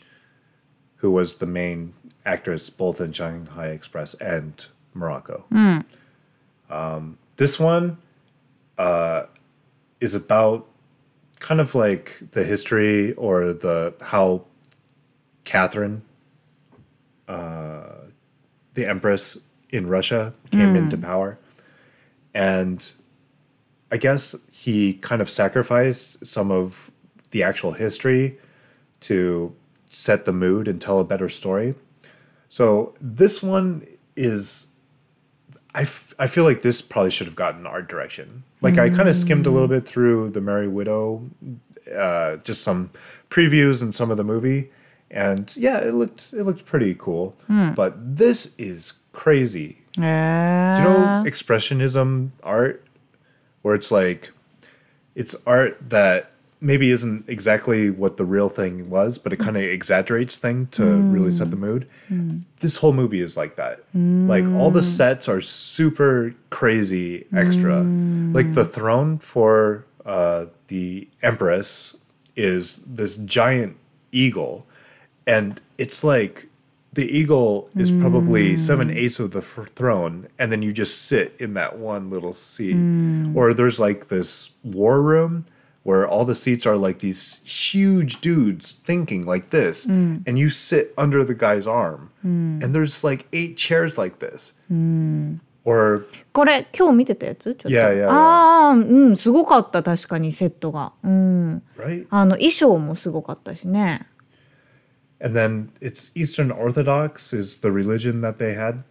[0.96, 1.94] who was the main
[2.26, 5.46] actress both in Shanghai Express and Morocco.
[6.70, 7.98] Um, this one
[8.78, 9.24] uh,
[10.00, 10.68] is about
[11.40, 14.46] kind of like the history or the how
[15.44, 16.04] Catherine
[18.74, 19.38] the empress
[19.70, 21.38] in Russia came into power.
[22.34, 22.92] And
[23.92, 26.92] I guess he kind of sacrificed some of
[27.32, 28.38] the actual history
[29.02, 29.54] to
[29.90, 31.76] set the mood and tell a better story.
[32.50, 33.86] So this one
[34.16, 34.68] is
[35.74, 38.44] I, f- I feel like this probably should have gotten art direction.
[38.62, 41.30] Like I kind of skimmed a little bit through the Merry Widow,
[41.96, 42.90] uh, just some
[43.30, 44.70] previews and some of the movie,
[45.10, 47.36] and yeah, it looked it looked pretty cool.
[47.76, 49.78] But this is crazy.
[49.98, 52.86] へ Do you know expressionism art,
[53.62, 54.32] where it's like
[55.16, 56.32] it's art that
[56.64, 60.84] maybe isn't exactly what the real thing was, but it kind of exaggerates thing to
[61.12, 61.88] really set the mood.
[62.60, 63.84] This whole movie is like that.
[64.28, 67.82] Like all the sets are super crazy extra.
[67.82, 71.96] Like the throne for uh, the empress
[72.36, 73.76] is this giant
[74.12, 74.68] eagle,
[75.26, 76.48] and it's like
[76.93, 81.35] the eagle is probably seven eighths of the f- throne, and then you just sit
[81.39, 82.77] in that one little seat.
[83.35, 85.45] Or there's like this war room
[85.83, 90.95] where all the seats are like these huge dudes thinking like this, and you sit
[90.97, 94.55] under the guy's arm, and there's like eight chairs like this.
[95.65, 98.09] Or これ今日見てたやつちょっと Yeah, yeah, yeah.
[98.09, 98.75] ああう
[99.11, 101.63] んすごかった確かにセットがうん。
[101.77, 102.07] right?
[102.11, 104.07] あの衣装もすごかったしね。
[105.22, 108.84] and then it's Eastern Orthodox is the religion that they had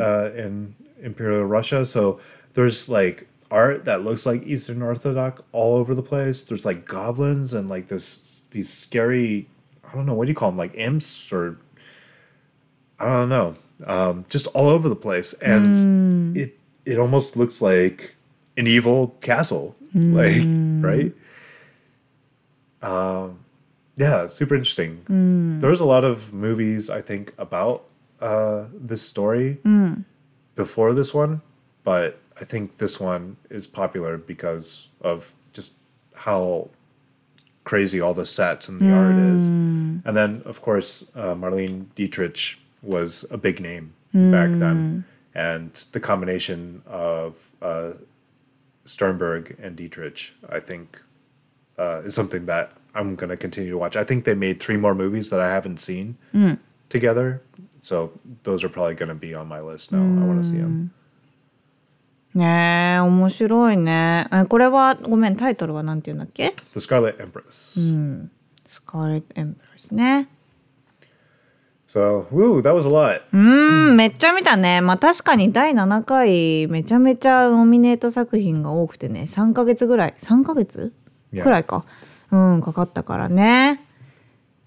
[0.00, 1.86] uh, in Imperial Russia.
[1.86, 2.20] So
[2.54, 6.42] there's like art that looks like Eastern Orthodox all over the place.
[6.42, 9.48] There's like goblins and like this these scary
[9.88, 11.58] I don't know what do you call them like imps or
[12.98, 13.54] I don't know
[13.86, 15.34] um, just all over the place.
[15.34, 18.16] And it it almost looks like
[18.56, 20.42] an evil castle like
[20.82, 21.12] right?
[22.82, 23.38] Um,
[23.96, 25.00] yeah, super interesting.
[25.60, 27.84] There's a lot of movies I think about
[28.20, 29.58] uh, this story
[30.54, 31.40] before this one,
[31.84, 35.74] but I think this one is popular because of just
[36.14, 36.68] how
[37.64, 39.46] crazy all the sets and the art is.
[40.04, 43.92] And then, of course, uh, Marlene Dietrich was a big name
[44.30, 47.92] back then, and the combination of uh,
[48.84, 50.98] Sternberg and Dietrich, I think,
[51.78, 53.96] uh, is something that I'm to continue to watch.
[53.96, 56.16] I think they made three more movies that I haven't seen
[56.88, 57.42] together.
[57.80, 58.10] So
[58.42, 59.98] those are probably to be on my list now.
[60.00, 60.90] I want to see them.
[62.34, 64.26] ねえ面白いね。
[64.30, 68.28] えこれはごめんタイトルはなんていうんだっけ The Scarlet Empress.
[68.66, 70.28] スカーレット・エンプレスね。
[71.88, 73.22] So, woo, that was a lot.
[73.32, 74.82] うんめっちゃ見たね。
[74.82, 80.92] まあ確かに第7回めちゃめちゃノミネート作品が多くてね3ヶ月ぐらい3ヶ月.
[81.32, 81.84] くらいか
[82.54, 83.80] うんかかったからね。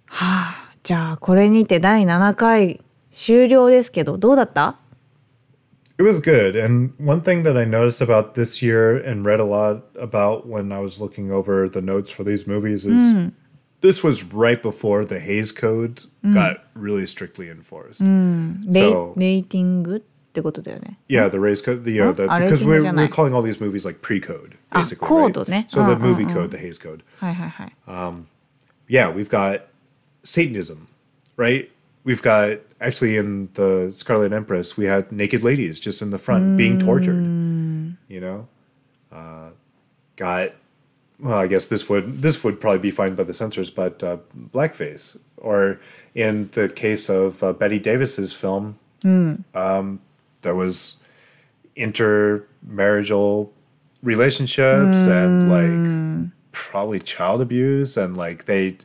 [0.08, 4.78] はあじゃあこれにて第7回終了ですけどどうだった
[5.98, 6.56] It was good.
[6.56, 10.72] And one thing that I noticed about this year and read a lot about when
[10.72, 13.32] I was looking over the notes for these movies is
[13.82, 16.04] this was right before the Hayes Code
[16.34, 18.02] got really strictly enforced.
[18.02, 21.00] レイ So- レーティングってことだよね。
[21.10, 24.20] Yeah, the race code, the, uh, the, because we're, we're calling all these movies like pre
[24.20, 25.08] code, ah, basically.
[25.08, 25.34] right?
[25.50, 27.04] ね So the ah, movie ah, code, the Hays code.
[27.88, 28.28] Um,
[28.88, 29.68] yeah, we've got
[30.24, 30.88] Satanism,
[31.36, 31.70] right?
[32.04, 36.58] We've got, actually, in the Scarlet Empress, we had naked ladies just in the front
[36.58, 37.98] being tortured, mm.
[38.08, 38.48] you know?
[39.12, 39.50] Uh,
[40.16, 40.52] got,
[41.20, 44.18] well, I guess this would this would probably be fine by the censors, but uh,
[44.54, 45.18] blackface.
[45.38, 45.80] Or
[46.16, 49.36] in the case of uh, Bette Davis's film, hmm.
[49.54, 50.02] um,
[50.42, 50.96] there was
[51.78, 53.50] intermarital
[54.04, 58.78] relationships and like probably child abuse and like they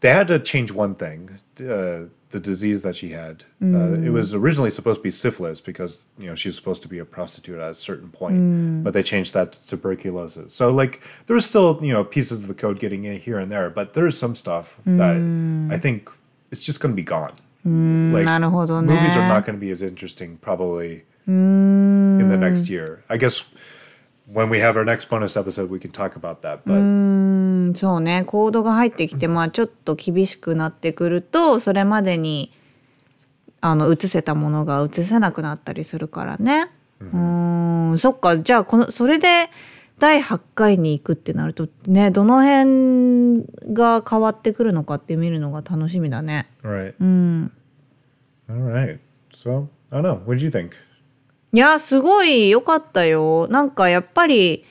[0.00, 1.30] they had to change one thing
[1.60, 3.44] uh, the disease that she had.
[3.62, 6.98] Uh, it was originally supposed to be syphilis because you know she's supposed to be
[6.98, 8.36] a prostitute at a certain point
[8.84, 10.52] but they changed that to tuberculosis.
[10.54, 13.50] So like there was still you know pieces of the code getting in here and
[13.50, 15.16] there but there's some stuff that
[15.70, 16.10] i think
[16.50, 17.32] it's just going to be gone
[17.66, 18.94] like なるほどね。
[18.94, 23.00] movies are not going to be as interesting probably in the next year.
[23.08, 23.44] I guess
[24.32, 26.60] when we have our next bonus episode, we can talk about that.
[26.64, 32.52] But うんそうねコードが入ってきてまあちょっと厳しくなってくるとそれまでに
[33.60, 36.70] あの映せたものが映せなくなったりするからね。
[37.00, 39.50] うんそっかじゃあこのそれで
[39.98, 46.48] 第8回に行くってなるとねどの辺が変わってくるのかって見るのが楽しみだね。
[46.62, 46.94] right,
[48.48, 48.98] all right.
[49.32, 50.18] So I don't know.
[50.26, 50.72] What did you think?
[51.52, 54.64] いやすごい良かったよなんかやっぱり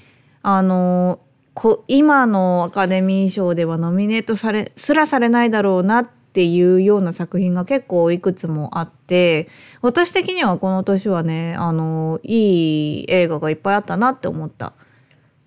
[0.43, 1.19] あの
[1.55, 9.47] こ今のアカデミー賞ではノミネートされすらされないだろうなっていうような作品が結構いくつもあって
[9.81, 14.73] 私的にはこの年はねあのいい映画がいっぱいあったなって思った。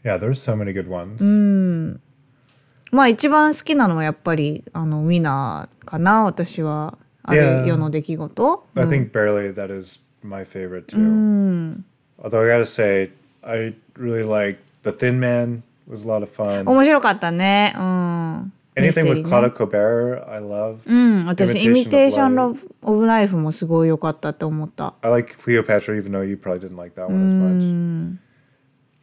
[0.07, 1.99] Yeah, there's so many good ones.
[2.91, 7.61] まあ一番好きなのはやっぱりあのウィナーかな私はあ Yeah.
[7.63, 8.65] る世の出来事。
[8.75, 11.81] I think barely that is my favorite too.
[12.21, 13.11] Although I gotta say,
[13.41, 16.65] I really like The Thin Man was a lot of fun.
[16.69, 17.73] 面白かったね。
[17.77, 18.53] うん。
[18.75, 20.79] ミステ Anything リ with ーね Claudia Colbert, I love.
[20.87, 24.95] うん、私、イミテーション Imitation ロ of ブ・オブ・ライフもすごい良かったって思った。
[25.01, 28.19] I like Cleopatra, even though you probably didn't like that one as much.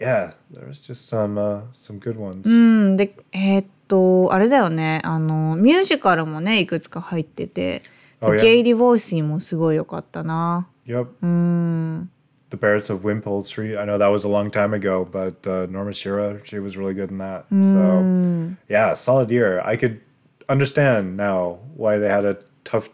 [0.00, 2.42] Yeah, there's just some uh, some good ones.
[2.44, 7.82] うんでえーっとあれだよねあのミュージカルもねいくつか入ってて、
[8.22, 8.40] Oh, yeah.
[8.42, 11.06] ゲイ・リボイスーもすごい良かったな Yep.
[11.22, 12.10] うん
[12.50, 13.78] The Barretts of Wimpole Street.
[13.78, 16.94] I know that was a long time ago, but uh, Norma Shira, she was really
[16.94, 17.44] good in that.
[17.48, 19.60] So, yeah, solid year.
[19.64, 20.00] I could
[20.48, 22.88] understand now why they had a tough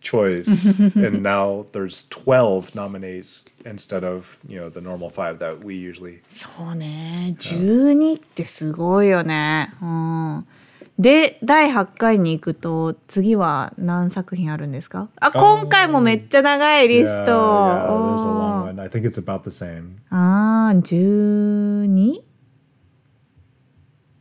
[0.00, 5.74] choice, and now there's 12 nominees instead of you know the normal five that we
[5.74, 6.20] usually.
[6.26, 10.46] そうね12ってすごいよねうん
[10.98, 18.80] で第8回に行くと次は何作品あるんですかあ今回もめっちゃ長いリ Yeah, スト yeah, there's a お long ー one.
[18.80, 19.96] I think it's about the same.
[20.10, 22.22] あー 12?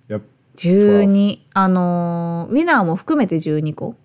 [0.10, 0.22] Yep.
[0.56, 3.96] 12あのーウィナーも含めて12個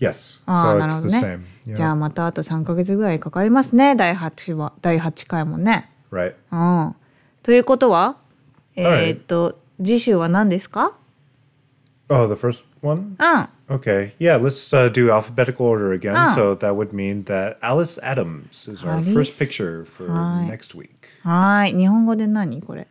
[0.00, 0.42] Yes.
[0.46, 6.34] ああなるほどね.じゃあまたあと3ヶ月ぐらいかかりますね第8話第8回もね Right.
[6.52, 6.94] うん
[7.42, 8.16] ということは
[8.76, 10.96] え.ーっと次週は何ですか
[12.08, 13.16] Oh, the first one?
[13.18, 14.12] うん Okay.
[14.20, 16.14] Yeah, let's uh, do alphabetical order again.
[16.16, 16.36] Ah.
[16.36, 19.12] So that would mean that Alice Adams is our Alice.
[19.12, 20.46] first picture for Hi.
[20.48, 20.90] next week.
[21.24, 22.86] はーい日本語で何これ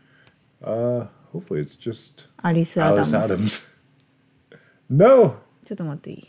[0.62, 3.76] Uh, hopefully it's just アリス・アダム Alice ス Adams.
[4.90, 5.36] no.
[5.64, 6.28] ちょっと待っていい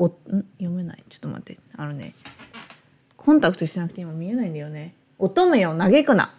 [0.00, 0.12] おん？
[0.58, 1.04] 読めない？
[1.08, 2.14] ちょっと待ってあのね
[3.16, 6.32] コンタクトしてなくて今見えないんだよね乙女を嘆くな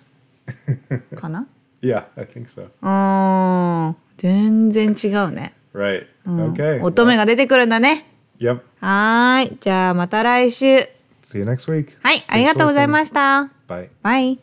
[1.15, 1.47] かな
[1.81, 2.63] ？Yeah, I think so.
[2.65, 6.05] うーん全然違うね Right.
[6.25, 6.81] Okay.
[6.83, 8.05] 乙女が出てくるんだね
[8.39, 8.59] Yep.
[8.79, 10.77] はーいじゃあまた来週
[11.23, 11.89] See you next week.
[12.01, 13.51] はいありがとうございました。
[13.67, 13.89] Bye.
[14.01, 14.39] バイ